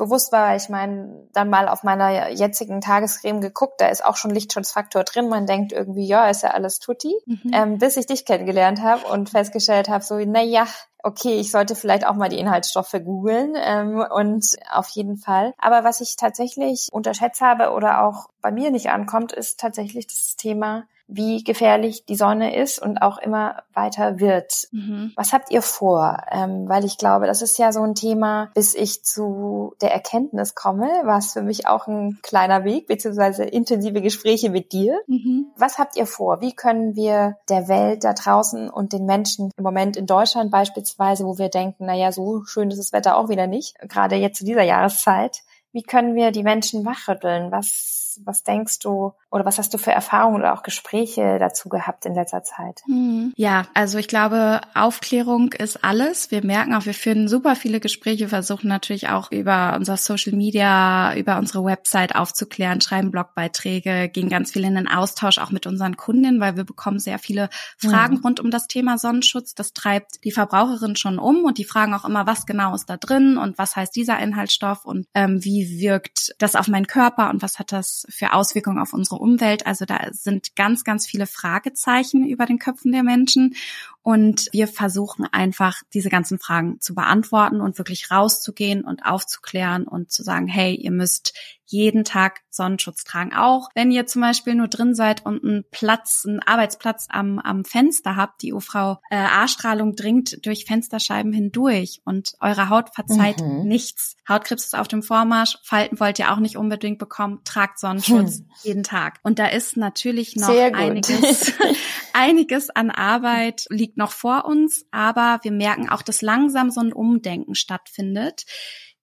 unbewusst 0.00 0.32
war, 0.32 0.56
ich 0.56 0.68
meine, 0.68 1.28
dann 1.32 1.50
mal 1.50 1.68
auf 1.68 1.82
meiner 1.82 2.30
jetzigen 2.30 2.80
Tagescreme 2.80 3.40
geguckt, 3.40 3.80
da 3.80 3.88
ist 3.88 4.04
auch 4.04 4.16
schon 4.16 4.30
Lichtschutzfaktor 4.30 5.04
drin. 5.04 5.28
Man 5.28 5.46
denkt 5.46 5.72
irgendwie, 5.72 6.06
ja, 6.06 6.28
ist 6.28 6.42
ja 6.42 6.50
alles 6.50 6.78
tutti. 6.78 7.14
Mhm. 7.26 7.50
Ähm, 7.52 7.78
bis 7.78 7.96
ich 7.96 8.06
dich 8.06 8.24
kennengelernt 8.24 8.82
habe 8.82 9.06
und 9.06 9.30
festgestellt 9.30 9.88
habe, 9.88 10.02
so, 10.02 10.18
na 10.18 10.42
ja, 10.42 10.66
okay, 11.02 11.34
ich 11.40 11.50
sollte 11.50 11.74
vielleicht 11.74 12.06
auch 12.06 12.14
mal 12.14 12.28
die 12.28 12.38
Inhaltsstoffe 12.38 12.96
googeln 13.04 13.54
ähm, 13.56 14.04
und 14.10 14.56
auf 14.70 14.88
jeden 14.88 15.16
Fall. 15.16 15.54
Aber 15.58 15.84
was 15.84 16.00
ich 16.00 16.16
tatsächlich 16.16 16.88
unterschätzt 16.92 17.40
habe 17.40 17.72
oder 17.72 18.04
auch 18.04 18.28
bei 18.40 18.50
mir 18.50 18.70
nicht 18.70 18.90
ankommt, 18.90 19.32
ist 19.32 19.60
tatsächlich 19.60 20.06
das 20.06 20.36
Thema 20.36 20.84
wie 21.10 21.42
gefährlich 21.42 22.04
die 22.06 22.14
Sonne 22.14 22.56
ist 22.56 22.80
und 22.80 23.02
auch 23.02 23.18
immer 23.18 23.62
weiter 23.74 24.20
wird. 24.20 24.68
Mhm. 24.70 25.12
Was 25.16 25.32
habt 25.32 25.50
ihr 25.50 25.62
vor? 25.62 26.18
Ähm, 26.30 26.68
weil 26.68 26.84
ich 26.84 26.98
glaube, 26.98 27.26
das 27.26 27.42
ist 27.42 27.58
ja 27.58 27.72
so 27.72 27.82
ein 27.82 27.94
Thema, 27.94 28.50
bis 28.54 28.74
ich 28.74 29.04
zu 29.04 29.74
der 29.80 29.92
Erkenntnis 29.92 30.54
komme, 30.54 30.86
war 31.04 31.18
es 31.18 31.32
für 31.32 31.42
mich 31.42 31.66
auch 31.66 31.88
ein 31.88 32.18
kleiner 32.22 32.64
Weg, 32.64 32.86
beziehungsweise 32.86 33.44
intensive 33.44 34.00
Gespräche 34.00 34.50
mit 34.50 34.72
dir. 34.72 35.00
Mhm. 35.08 35.46
Was 35.56 35.78
habt 35.78 35.96
ihr 35.96 36.06
vor? 36.06 36.40
Wie 36.40 36.54
können 36.54 36.94
wir 36.94 37.36
der 37.48 37.68
Welt 37.68 38.04
da 38.04 38.12
draußen 38.12 38.70
und 38.70 38.92
den 38.92 39.04
Menschen 39.04 39.50
im 39.56 39.64
Moment 39.64 39.96
in 39.96 40.06
Deutschland 40.06 40.50
beispielsweise, 40.50 40.89
wo 41.24 41.38
wir 41.38 41.48
denken, 41.48 41.86
na 41.86 41.94
ja, 41.94 42.12
so 42.12 42.44
schön 42.44 42.70
ist 42.70 42.78
das 42.78 42.92
Wetter 42.92 43.16
auch 43.16 43.28
wieder 43.28 43.46
nicht, 43.46 43.78
gerade 43.80 44.16
jetzt 44.16 44.38
zu 44.38 44.44
dieser 44.44 44.62
Jahreszeit, 44.62 45.42
wie 45.72 45.82
können 45.82 46.14
wir 46.14 46.32
die 46.32 46.42
Menschen 46.42 46.84
wachrütteln? 46.84 47.52
Was, 47.52 48.20
was 48.24 48.42
denkst 48.42 48.80
du 48.80 49.12
oder 49.30 49.44
was 49.44 49.58
hast 49.58 49.72
du 49.72 49.78
für 49.78 49.92
Erfahrungen 49.92 50.40
oder 50.40 50.52
auch 50.52 50.64
Gespräche 50.64 51.38
dazu 51.38 51.68
gehabt 51.68 52.04
in 52.04 52.14
letzter 52.14 52.42
Zeit? 52.42 52.82
Hm. 52.86 53.32
Ja, 53.36 53.66
also 53.74 53.98
ich 53.98 54.08
glaube, 54.08 54.60
Aufklärung 54.74 55.52
ist 55.52 55.84
alles. 55.84 56.32
Wir 56.32 56.44
merken 56.44 56.74
auch, 56.74 56.84
wir 56.84 56.94
führen 56.94 57.28
super 57.28 57.54
viele 57.54 57.78
Gespräche, 57.78 58.28
versuchen 58.28 58.66
natürlich 58.68 59.08
auch 59.08 59.30
über 59.30 59.74
unser 59.76 59.96
Social 59.96 60.32
Media, 60.32 61.14
über 61.14 61.38
unsere 61.38 61.64
Website 61.64 62.16
aufzuklären, 62.16 62.80
schreiben 62.80 63.12
Blogbeiträge, 63.12 64.08
gehen 64.08 64.28
ganz 64.28 64.50
viel 64.50 64.64
in 64.64 64.74
den 64.74 64.88
Austausch 64.88 65.38
auch 65.38 65.52
mit 65.52 65.66
unseren 65.66 65.96
Kundinnen, 65.96 66.40
weil 66.40 66.56
wir 66.56 66.64
bekommen 66.64 66.98
sehr 66.98 67.20
viele 67.20 67.50
Fragen 67.78 68.16
mhm. 68.16 68.22
rund 68.22 68.40
um 68.40 68.50
das 68.50 68.66
Thema 68.66 68.98
Sonnenschutz. 68.98 69.54
Das 69.54 69.72
treibt 69.72 70.24
die 70.24 70.32
Verbraucherin 70.32 70.96
schon 70.96 71.20
um 71.20 71.44
und 71.44 71.58
die 71.58 71.64
fragen 71.64 71.94
auch 71.94 72.04
immer, 72.04 72.26
was 72.26 72.46
genau 72.46 72.74
ist 72.74 72.90
da 72.90 72.96
drin 72.96 73.38
und 73.38 73.58
was 73.58 73.76
heißt 73.76 73.94
dieser 73.94 74.18
Inhaltsstoff 74.18 74.84
und 74.84 75.06
ähm, 75.14 75.44
wie 75.44 75.80
wirkt 75.80 76.34
das 76.38 76.56
auf 76.56 76.66
meinen 76.66 76.88
Körper 76.88 77.30
und 77.30 77.42
was 77.42 77.60
hat 77.60 77.70
das 77.70 78.06
für 78.10 78.32
Auswirkungen 78.32 78.80
auf 78.80 78.92
unsere 78.92 79.19
Umwelt. 79.20 79.66
Also 79.66 79.84
da 79.84 80.08
sind 80.12 80.56
ganz, 80.56 80.84
ganz 80.84 81.06
viele 81.06 81.26
Fragezeichen 81.26 82.26
über 82.26 82.46
den 82.46 82.58
Köpfen 82.58 82.92
der 82.92 83.02
Menschen. 83.02 83.54
Und 84.02 84.48
wir 84.52 84.66
versuchen 84.66 85.26
einfach, 85.30 85.82
diese 85.92 86.08
ganzen 86.08 86.38
Fragen 86.38 86.80
zu 86.80 86.94
beantworten 86.94 87.60
und 87.60 87.78
wirklich 87.78 88.10
rauszugehen 88.10 88.84
und 88.84 89.04
aufzuklären 89.04 89.86
und 89.86 90.10
zu 90.10 90.22
sagen, 90.22 90.46
hey, 90.46 90.74
ihr 90.74 90.90
müsst 90.90 91.34
jeden 91.70 92.04
Tag 92.04 92.40
Sonnenschutz 92.50 93.04
tragen. 93.04 93.32
Auch 93.32 93.68
wenn 93.74 93.92
ihr 93.92 94.06
zum 94.06 94.22
Beispiel 94.22 94.54
nur 94.54 94.68
drin 94.68 94.94
seid 94.94 95.24
und 95.24 95.44
einen 95.44 95.64
Platz, 95.70 96.24
einen 96.26 96.40
Arbeitsplatz 96.40 97.06
am, 97.08 97.38
am 97.38 97.64
Fenster 97.64 98.16
habt, 98.16 98.42
die 98.42 98.52
UV-A-Strahlung 98.52 99.94
dringt 99.94 100.44
durch 100.44 100.64
Fensterscheiben 100.64 101.32
hindurch 101.32 102.00
und 102.04 102.34
eure 102.40 102.68
Haut 102.68 102.92
verzeiht 102.92 103.40
mhm. 103.40 103.64
nichts. 103.64 104.16
Hautkrebs 104.28 104.64
ist 104.64 104.76
auf 104.76 104.88
dem 104.88 105.02
Vormarsch, 105.02 105.58
Falten 105.62 106.00
wollt 106.00 106.18
ihr 106.18 106.32
auch 106.32 106.38
nicht 106.38 106.56
unbedingt 106.56 106.98
bekommen, 106.98 107.40
tragt 107.44 107.78
Sonnenschutz 107.78 108.38
hm. 108.38 108.50
jeden 108.62 108.82
Tag. 108.82 109.20
Und 109.22 109.38
da 109.38 109.46
ist 109.46 109.76
natürlich 109.76 110.36
noch 110.36 110.48
einiges, 110.48 111.52
einiges 112.12 112.70
an 112.70 112.90
Arbeit 112.90 113.66
liegt 113.70 113.89
noch 113.96 114.12
vor 114.12 114.44
uns, 114.44 114.86
aber 114.90 115.40
wir 115.42 115.52
merken 115.52 115.88
auch, 115.88 116.02
dass 116.02 116.22
langsam 116.22 116.70
so 116.70 116.80
ein 116.80 116.92
Umdenken 116.92 117.54
stattfindet. 117.54 118.44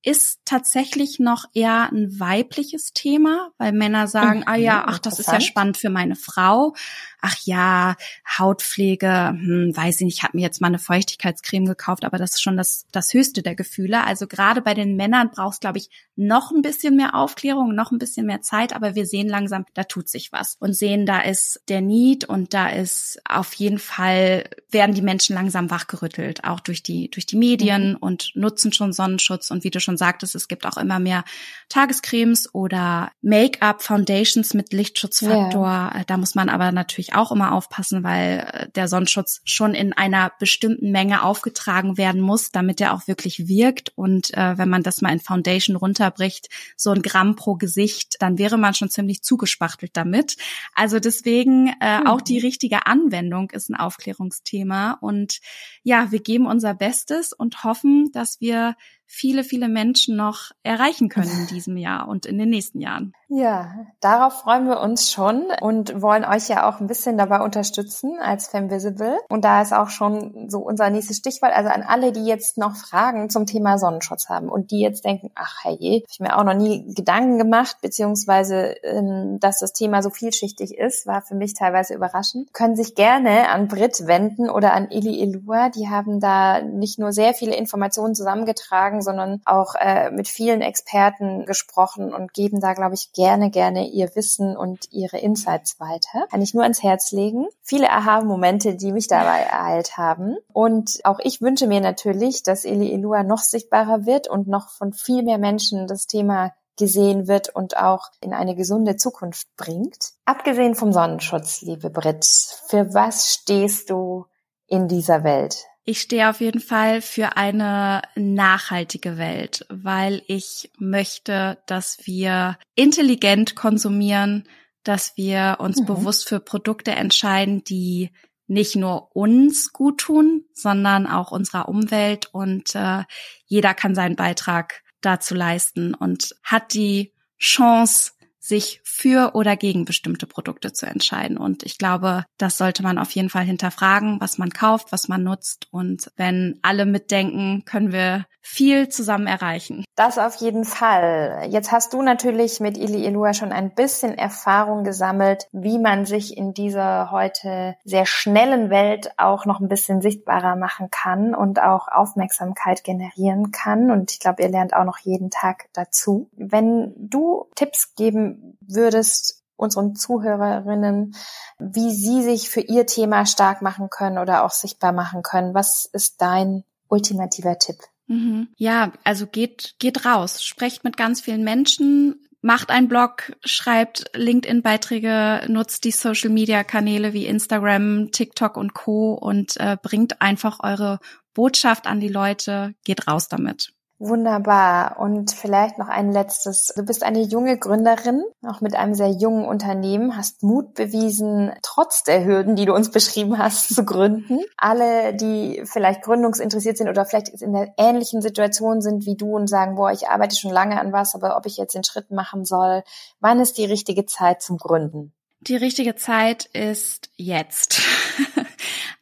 Ist 0.04 0.40
tatsächlich 0.46 1.20
noch 1.20 1.46
eher 1.54 1.92
ein 1.92 2.20
weibliches 2.20 2.94
Thema, 2.94 3.50
weil 3.58 3.74
Männer 3.74 4.08
sagen, 4.08 4.40
mhm, 4.40 4.48
ah 4.48 4.56
ja, 4.56 4.86
ach, 4.88 5.00
das 5.00 5.20
ist 5.20 5.28
ja 5.28 5.42
spannend 5.42 5.78
für 5.78 5.90
meine 5.90 6.16
Frau 6.16 6.74
ach 7.22 7.36
ja, 7.44 7.96
Hautpflege, 8.38 9.30
hm, 9.30 9.72
weiß 9.76 10.02
ich 10.02 10.06
nicht, 10.06 10.18
ich 10.18 10.24
habe 10.24 10.38
mir 10.38 10.44
jetzt 10.44 10.62
mal 10.62 10.68
eine 10.68 10.80
Feuchtigkeitscreme 10.80 11.66
gekauft, 11.66 12.06
aber 12.06 12.18
das 12.18 12.36
ist 12.36 12.42
schon 12.42 12.58
das, 12.58 12.86
das 12.92 13.14
höchste 13.14 13.42
der 13.42 13.56
Gefühle. 13.56 14.04
Also 14.04 14.28
gerade 14.28 14.62
bei 14.62 14.74
den 14.74 14.96
Männern 14.96 15.32
brauchst, 15.32 15.62
glaube 15.62 15.78
ich, 15.78 15.90
noch 16.16 16.52
ein 16.52 16.62
bisschen 16.62 16.96
mehr 16.96 17.16
Aufklärung, 17.16 17.76
noch 17.76 17.92
ein 17.92 18.00
bisschen 18.00 18.26
mehr 18.26 18.42
Zeit, 18.42 18.74
aber 18.74 18.96
wir 18.96 19.06
sehen 19.06 19.28
langsam, 19.28 19.66
da 19.74 19.84
tut 19.84 20.10
sich 20.10 20.32
was 20.32 20.56
und 20.60 20.74
sehen, 20.74 21.06
da 21.06 21.20
ist 21.20 21.62
der 21.70 21.82
Need 21.82 22.26
und 22.26 22.54
da 22.54 22.70
ist 22.70 23.20
auf 23.28 23.54
jeden 23.54 23.80
Fall, 23.80 24.50
werden 24.72 24.96
die 24.96 25.04
Menschen 25.04 25.36
langsam 25.36 25.70
wachgerüttelt, 25.70 26.44
auch 26.44 26.60
durch 26.60 26.82
die, 26.82 27.10
durch 27.12 27.26
die 27.26 27.38
Medien 27.38 27.92
mhm. 27.92 27.98
und 27.98 28.32
nutzen 28.36 28.74
schon 28.74 28.94
Sonnenschutz 28.94 29.52
und 29.52 29.64
wie 29.64 29.70
du 29.70 29.80
schon 29.80 29.98
sagtest, 29.98 30.34
es 30.34 30.48
gibt 30.48 30.66
auch 30.66 30.78
immer 30.78 31.00
mehr 31.00 31.24
Tagescremes 31.70 32.54
oder 32.54 33.12
Make-up, 33.22 33.84
Foundations 33.84 34.54
mit 34.54 34.74
Lichtschutzfaktor. 34.74 35.68
Ja. 35.68 36.04
Da 36.08 36.18
muss 36.18 36.36
man 36.36 36.50
aber 36.50 36.72
natürlich 36.72 37.07
auch 37.16 37.32
immer 37.32 37.54
aufpassen, 37.54 38.04
weil 38.04 38.48
äh, 38.52 38.70
der 38.72 38.88
Sonnenschutz 38.88 39.42
schon 39.44 39.74
in 39.74 39.94
einer 39.94 40.32
bestimmten 40.40 40.92
Menge 40.92 41.24
aufgetragen 41.24 41.98
werden 41.98 42.22
muss, 42.22 42.52
damit 42.52 42.82
er 42.82 42.94
auch 42.94 43.08
wirklich 43.08 43.48
wirkt. 43.48 43.92
Und 43.96 44.34
äh, 44.36 44.58
wenn 44.58 44.70
man 44.70 44.84
das 44.84 45.02
mal 45.02 45.12
in 45.12 45.20
Foundation 45.20 45.76
runterbricht, 45.76 46.50
so 46.76 46.92
ein 46.92 47.02
Gramm 47.02 47.36
pro 47.36 47.56
Gesicht, 47.56 48.18
dann 48.20 48.38
wäre 48.38 48.58
man 48.58 48.74
schon 48.74 48.90
ziemlich 48.90 49.24
zugespachtelt 49.24 49.92
damit. 49.96 50.38
Also 50.74 51.00
deswegen 51.00 51.74
äh, 51.82 52.00
mhm. 52.00 52.08
auch 52.08 52.22
die 52.22 52.40
richtige 52.40 52.86
Anwendung 52.88 53.50
ist 53.52 53.70
ein 53.70 53.76
Aufklärungsthema. 53.76 54.98
Und 55.02 55.40
ja, 55.84 56.12
wir 56.12 56.20
geben 56.20 56.46
unser 56.46 56.74
Bestes 56.74 57.34
und 57.34 57.64
hoffen, 57.64 58.12
dass 58.12 58.42
wir 58.42 58.76
viele, 59.08 59.44
viele 59.44 59.70
Menschen 59.70 60.16
noch 60.16 60.52
erreichen 60.64 61.10
können 61.10 61.32
in 61.32 61.48
diesem 61.48 61.78
Jahr 61.78 62.08
und 62.08 62.26
in 62.26 62.38
den 62.38 62.50
nächsten 62.50 62.82
Jahren. 62.82 63.14
Ja, 63.30 63.74
darauf 64.00 64.42
freuen 64.42 64.68
wir 64.68 64.80
uns 64.80 65.12
schon 65.12 65.48
und 65.62 66.02
wollen 66.02 66.24
euch 66.24 66.48
ja 66.48 66.70
auch 66.70 66.80
ein 66.80 66.88
bisschen 66.88 67.18
dabei 67.18 67.42
unterstützen 67.42 68.20
als 68.22 68.48
Femvisible. 68.48 69.18
Und 69.28 69.44
da 69.44 69.62
ist 69.62 69.74
auch 69.74 69.90
schon 69.90 70.50
so 70.50 70.60
unser 70.60 70.90
nächstes 70.90 71.18
Stichwort, 71.18 71.52
also 71.54 71.70
an 71.70 71.84
alle, 71.84 72.14
die 72.14 72.26
jetzt 72.26 72.58
noch 72.58 72.76
Fragen 72.76 73.30
zum 73.30 73.46
Thema 73.46 73.78
Sonnenschutz 73.78 74.30
haben 74.30 74.48
und 74.48 74.72
die 74.72 74.80
jetzt 74.80 75.04
denken, 75.04 75.32
ach 75.36 75.58
hey, 75.64 76.04
hab 76.04 76.10
ich 76.10 76.20
mir 76.22 76.38
auch 76.38 76.46
noch 76.46 76.54
nie 76.54 76.94
Gedanken 76.94 77.38
gemacht, 77.38 77.78
beziehungsweise 77.82 78.76
ähm, 78.84 79.40
dass 79.42 79.60
das 79.60 79.74
Thema 79.74 80.02
so 80.02 80.10
vielschichtig 80.10 80.78
ist, 80.78 81.06
war 81.06 81.22
für 81.22 81.36
mich 81.36 81.54
teilweise 81.54 81.96
überraschend, 81.96 82.54
können 82.54 82.78
sich 82.78 82.96
gerne 82.96 83.50
an 83.50 83.68
Brit 83.68 84.08
wenden 84.08 84.50
oder 84.50 84.74
an 84.74 84.90
Ili 84.90 85.22
Elua. 85.22 85.70
Die 85.70 85.90
haben 85.90 86.22
da 86.22 86.62
nicht 86.62 86.98
nur 86.98 87.12
sehr 87.12 87.34
viele 87.34 87.56
Informationen 87.56 88.16
zusammengetragen, 88.16 88.97
sondern 89.02 89.42
auch 89.46 89.76
äh, 89.76 90.12
mit 90.12 90.28
vielen 90.28 90.62
Experten 90.62 91.46
gesprochen 91.46 92.14
und 92.14 92.34
geben 92.34 92.60
da, 92.60 92.74
glaube 92.74 92.96
ich, 92.96 93.12
gerne, 93.14 93.50
gerne 93.50 93.88
ihr 93.88 94.16
Wissen 94.16 94.56
und 94.56 94.92
ihre 94.92 95.18
Insights 95.18 95.80
weiter. 95.80 96.28
Kann 96.30 96.42
ich 96.42 96.54
nur 96.54 96.64
ans 96.64 96.84
Herz 96.84 97.12
legen. 97.12 97.48
Viele 97.62 97.90
Aha-Momente, 97.90 98.76
die 98.76 98.92
mich 98.92 99.08
dabei 99.08 99.42
ereilt 99.42 99.98
haben. 99.98 100.38
Und 100.54 101.00
auch 101.04 101.20
ich 101.22 101.42
wünsche 101.42 101.68
mir 101.68 101.82
natürlich, 101.82 102.44
dass 102.44 102.66
Eli 102.66 102.94
Elua 102.94 103.24
noch 103.24 103.40
sichtbarer 103.40 104.06
wird 104.06 104.28
und 104.28 104.48
noch 104.48 104.70
von 104.70 104.94
viel 104.94 105.24
mehr 105.24 105.38
Menschen 105.38 105.88
das 105.88 106.08
Thema 106.08 106.54
gesehen 106.78 107.28
wird 107.28 107.50
und 107.50 107.76
auch 107.76 108.12
in 108.22 108.34
eine 108.34 108.56
gesunde 108.56 108.96
Zukunft 108.96 109.48
bringt. 109.58 110.14
Abgesehen 110.26 110.76
vom 110.76 110.94
Sonnenschutz, 110.94 111.62
liebe 111.62 111.90
Brit, 111.90 112.26
für 112.68 112.94
was 112.94 113.34
stehst 113.34 113.90
du 113.90 114.26
in 114.68 114.88
dieser 114.88 115.24
Welt? 115.24 115.66
Ich 115.90 116.02
stehe 116.02 116.30
auf 116.30 116.42
jeden 116.42 116.60
Fall 116.60 117.02
für 117.02 117.38
eine 117.38 118.02
nachhaltige 118.16 119.18
Welt, 119.18 119.66
weil 119.70 120.22
ich 120.28 120.70
möchte, 120.78 121.60
dass 121.66 122.00
wir 122.04 122.58
intelligent 122.76 123.56
konsumieren, 123.56 124.50
dass 124.84 125.16
wir 125.16 125.56
uns 125.62 125.80
mhm. 125.80 125.86
bewusst 125.86 126.28
für 126.28 126.42
Produkte 126.42 126.92
entscheiden, 126.92 127.64
die 127.64 128.12
nicht 128.48 128.76
nur 128.76 129.16
uns 129.16 129.72
gut 129.72 130.00
tun, 130.00 130.44
sondern 130.52 131.08
auch 131.08 131.32
unserer 131.32 131.70
Umwelt 131.70 132.34
und 132.34 132.76
äh, 132.76 133.06
jeder 133.46 133.74
kann 133.74 133.96
seinen 133.96 134.18
Beitrag 134.18 134.84
dazu 135.00 135.36
leisten 135.36 135.94
und 135.94 136.36
hat 136.44 136.74
die 136.74 137.14
Chance, 137.40 138.12
sich 138.48 138.82
für 138.84 139.36
oder 139.36 139.58
gegen 139.58 139.86
bestimmte 139.86 140.26
Produkte 140.26 140.72
zu 140.72 140.86
entscheiden. 140.86 141.38
Und 141.38 141.64
ich 141.64 141.78
glaube, 141.78 142.26
das 142.38 142.58
sollte 142.58 142.82
man 142.82 142.98
auf 142.98 143.12
jeden 143.12 143.30
Fall 143.30 143.44
hinterfragen, 143.44 144.22
was 144.22 144.38
man 144.38 144.52
kauft, 144.52 144.92
was 144.92 145.08
man 145.08 145.24
nutzt. 145.24 145.68
Und 145.72 146.12
wenn 146.16 146.58
alle 146.62 146.86
mitdenken, 146.86 147.64
können 147.66 147.92
wir 147.92 148.26
viel 148.48 148.88
zusammen 148.88 149.28
erreichen. 149.28 149.84
Das 149.96 150.18
auf 150.18 150.36
jeden 150.36 150.64
Fall. 150.64 151.48
Jetzt 151.50 151.74
hast 151.74 151.92
du 151.92 152.02
natürlich 152.02 152.62
mit 152.62 152.78
Ili 152.78 153.06
Elua 153.06 153.34
schon 153.34 153.52
ein 153.52 153.76
bisschen 153.76 154.18
Erfahrung 154.18 154.86
gesammelt, 154.86 155.48
wie 155.52 155.78
man 155.78 156.06
sich 156.06 156.38
in 156.38 156.54
dieser 156.54 157.12
heute 157.12 157.76
sehr 157.84 158.06
schnellen 158.06 158.70
Welt 158.70 159.12
auch 159.18 159.46
noch 159.46 159.60
ein 159.60 159.68
bisschen 159.68 160.02
sichtbarer 160.02 160.56
machen 160.56 160.90
kann 160.90 161.36
und 161.36 161.62
auch 161.62 161.90
Aufmerksamkeit 161.90 162.86
generieren 162.86 163.52
kann. 163.52 163.92
Und 163.92 164.14
ich 164.14 164.20
glaube, 164.22 164.44
ihr 164.44 164.50
lernt 164.50 164.74
auch 164.74 164.86
noch 164.86 165.00
jeden 165.00 165.30
Tag 165.30 165.66
dazu. 165.74 166.30
Wenn 166.38 166.94
du 166.96 167.48
Tipps 167.56 167.96
geben 167.96 168.37
würdest, 168.62 169.44
unseren 169.56 169.96
Zuhörerinnen, 169.96 171.16
wie 171.58 171.94
sie 171.94 172.22
sich 172.22 172.50
für 172.50 172.62
ihr 172.62 172.86
Thema 172.86 173.26
stark 173.26 173.62
machen 173.62 173.90
können 173.90 174.20
oder 174.20 174.44
auch 174.44 174.52
sichtbar 174.52 174.92
machen 174.92 175.24
können. 175.24 175.54
Was 175.54 175.90
ist 175.92 176.22
dein 176.22 176.64
ultimativer 176.88 177.58
Tipp? 177.58 177.78
Mhm. 178.08 178.50
Ja, 178.56 178.94
also 179.04 179.28
geht, 179.28 179.76
geht 179.80 180.06
raus, 180.06 180.44
sprecht 180.44 180.84
mit 180.84 180.96
ganz 180.96 181.22
vielen 181.22 181.44
Menschen, 181.44 182.28
macht 182.42 182.70
einen 182.70 182.88
Blog, 182.88 183.34
schreibt 183.44 184.06
LinkedIn-Beiträge, 184.14 185.48
nutzt 185.48 185.84
die 185.84 185.92
Social-Media-Kanäle 185.92 187.14
wie 187.14 187.26
Instagram, 187.26 188.12
TikTok 188.12 188.56
und 188.56 188.74
Co. 188.74 189.14
und 189.14 189.58
äh, 189.58 189.76
bringt 189.82 190.22
einfach 190.22 190.60
eure 190.62 191.00
Botschaft 191.34 191.88
an 191.88 192.00
die 192.00 192.08
Leute, 192.08 192.74
geht 192.86 193.08
raus 193.08 193.28
damit. 193.28 193.74
Wunderbar. 194.00 195.00
Und 195.00 195.32
vielleicht 195.32 195.80
noch 195.80 195.88
ein 195.88 196.12
letztes. 196.12 196.72
Du 196.76 196.84
bist 196.84 197.04
eine 197.04 197.22
junge 197.22 197.58
Gründerin, 197.58 198.24
auch 198.48 198.62
mit 198.62 198.76
einem 198.76 198.94
sehr 198.94 199.10
jungen 199.10 199.46
Unternehmen, 199.46 200.16
hast 200.16 200.44
Mut 200.44 200.76
bewiesen, 200.76 201.52
trotz 201.64 202.04
der 202.04 202.24
Hürden, 202.24 202.56
die 202.56 202.66
du 202.66 202.76
uns 202.76 202.92
beschrieben 202.92 203.40
hast, 203.40 203.74
zu 203.74 203.84
gründen. 203.86 204.40
Alle, 204.56 205.16
die 205.16 205.64
vielleicht 205.66 206.04
gründungsinteressiert 206.04 206.78
sind 206.78 206.90
oder 206.90 207.06
vielleicht 207.06 207.30
in 207.42 207.54
der 207.54 207.74
ähnlichen 207.78 208.22
Situation 208.22 208.82
sind 208.82 209.08
wie 209.08 209.16
du 209.16 209.36
und 209.36 209.48
sagen, 209.48 209.76
boah, 209.76 209.92
ich 209.92 210.10
arbeite 210.10 210.36
schon 210.36 210.52
lange 210.52 210.80
an 210.80 210.94
was, 210.94 211.16
aber 211.16 211.36
ob 211.36 211.48
ich 211.48 211.58
jetzt 211.58 211.74
den 211.74 211.84
Schritt 211.84 212.12
machen 212.12 212.46
soll, 212.46 212.84
wann 213.20 213.40
ist 213.40 213.58
die 213.58 213.66
richtige 213.66 214.06
Zeit 214.06 214.44
zum 214.44 214.58
Gründen? 214.58 215.14
Die 215.42 215.56
richtige 215.56 215.96
Zeit 215.96 216.46
ist 216.46 217.10
jetzt. 217.16 217.82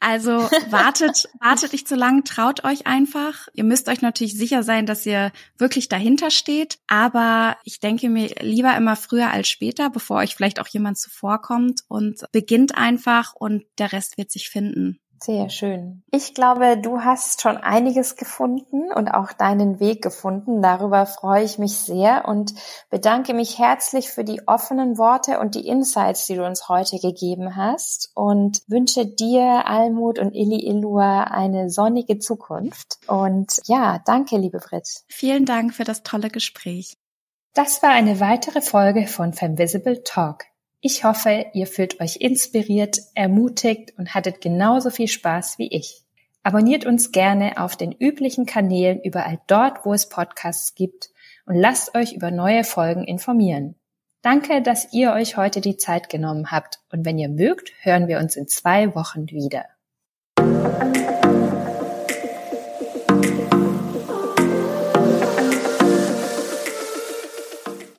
Also 0.05 0.31
wartet, 0.69 1.27
wartet 1.39 1.73
nicht 1.73 1.87
zu 1.87 1.95
lang, 1.95 2.23
traut 2.25 2.63
euch 2.63 2.85
einfach. 2.85 3.47
Ihr 3.53 3.63
müsst 3.63 3.89
euch 3.89 4.03
natürlich 4.03 4.37
sicher 4.37 4.61
sein, 4.61 4.85
dass 4.85 5.03
ihr 5.07 5.31
wirklich 5.57 5.89
dahinter 5.89 6.29
steht. 6.29 6.77
Aber 6.85 7.57
ich 7.63 7.79
denke 7.79 8.07
mir 8.09 8.27
lieber 8.39 8.77
immer 8.77 8.95
früher 8.95 9.31
als 9.31 9.47
später, 9.47 9.89
bevor 9.89 10.17
euch 10.17 10.35
vielleicht 10.35 10.59
auch 10.59 10.67
jemand 10.67 10.99
zuvorkommt 10.99 11.81
und 11.87 12.23
beginnt 12.31 12.75
einfach 12.75 13.33
und 13.33 13.65
der 13.79 13.93
Rest 13.93 14.19
wird 14.19 14.31
sich 14.31 14.47
finden. 14.49 14.99
Sehr 15.25 15.49
schön. 15.49 16.03
Ich 16.11 16.35
glaube, 16.35 16.77
du 16.77 17.01
hast 17.01 17.41
schon 17.41 17.57
einiges 17.57 18.15
gefunden 18.15 18.91
und 18.93 19.07
auch 19.07 19.33
deinen 19.33 19.79
Weg 19.79 20.03
gefunden. 20.03 20.61
Darüber 20.61 21.07
freue 21.07 21.43
ich 21.43 21.57
mich 21.57 21.73
sehr 21.79 22.27
und 22.27 22.53
bedanke 22.91 23.33
mich 23.33 23.57
herzlich 23.57 24.11
für 24.11 24.23
die 24.23 24.47
offenen 24.47 24.99
Worte 24.99 25.39
und 25.39 25.55
die 25.55 25.67
Insights, 25.67 26.27
die 26.27 26.35
du 26.35 26.45
uns 26.45 26.69
heute 26.69 26.99
gegeben 26.99 27.55
hast 27.55 28.11
und 28.13 28.61
wünsche 28.67 29.07
dir, 29.07 29.65
Almut 29.65 30.19
und 30.19 30.35
Illy 30.35 30.67
Illua 30.67 31.23
eine 31.23 31.71
sonnige 31.71 32.19
Zukunft. 32.19 32.99
Und 33.07 33.61
ja, 33.65 33.99
danke, 34.05 34.37
liebe 34.37 34.59
Brit. 34.59 35.05
Vielen 35.07 35.45
Dank 35.45 35.73
für 35.73 35.85
das 35.85 36.03
tolle 36.03 36.29
Gespräch. 36.29 36.97
Das 37.55 37.81
war 37.81 37.89
eine 37.89 38.19
weitere 38.19 38.61
Folge 38.61 39.07
von 39.07 39.33
Femvisible 39.33 40.03
Talk. 40.03 40.45
Ich 40.87 41.03
hoffe, 41.03 41.47
ihr 41.53 41.65
fühlt 41.65 41.99
euch 41.99 42.17
inspiriert, 42.17 42.99
ermutigt 43.15 43.93
und 43.97 44.13
hattet 44.13 44.39
genauso 44.39 44.91
viel 44.91 45.07
Spaß 45.07 45.57
wie 45.57 45.67
ich. 45.75 46.03
Abonniert 46.43 46.85
uns 46.85 47.11
gerne 47.11 47.59
auf 47.59 47.75
den 47.75 47.91
üblichen 47.91 48.45
Kanälen 48.45 49.01
überall 49.01 49.39
dort, 49.47 49.83
wo 49.83 49.95
es 49.95 50.09
Podcasts 50.09 50.75
gibt 50.75 51.09
und 51.47 51.55
lasst 51.55 51.95
euch 51.95 52.13
über 52.13 52.29
neue 52.29 52.63
Folgen 52.63 53.03
informieren. 53.03 53.73
Danke, 54.21 54.61
dass 54.61 54.93
ihr 54.93 55.13
euch 55.13 55.37
heute 55.37 55.59
die 55.59 55.77
Zeit 55.77 56.07
genommen 56.07 56.51
habt 56.51 56.81
und 56.91 57.03
wenn 57.03 57.17
ihr 57.17 57.29
mögt, 57.29 57.71
hören 57.81 58.07
wir 58.07 58.19
uns 58.19 58.35
in 58.35 58.47
zwei 58.47 58.93
Wochen 58.93 59.27
wieder. 59.31 59.65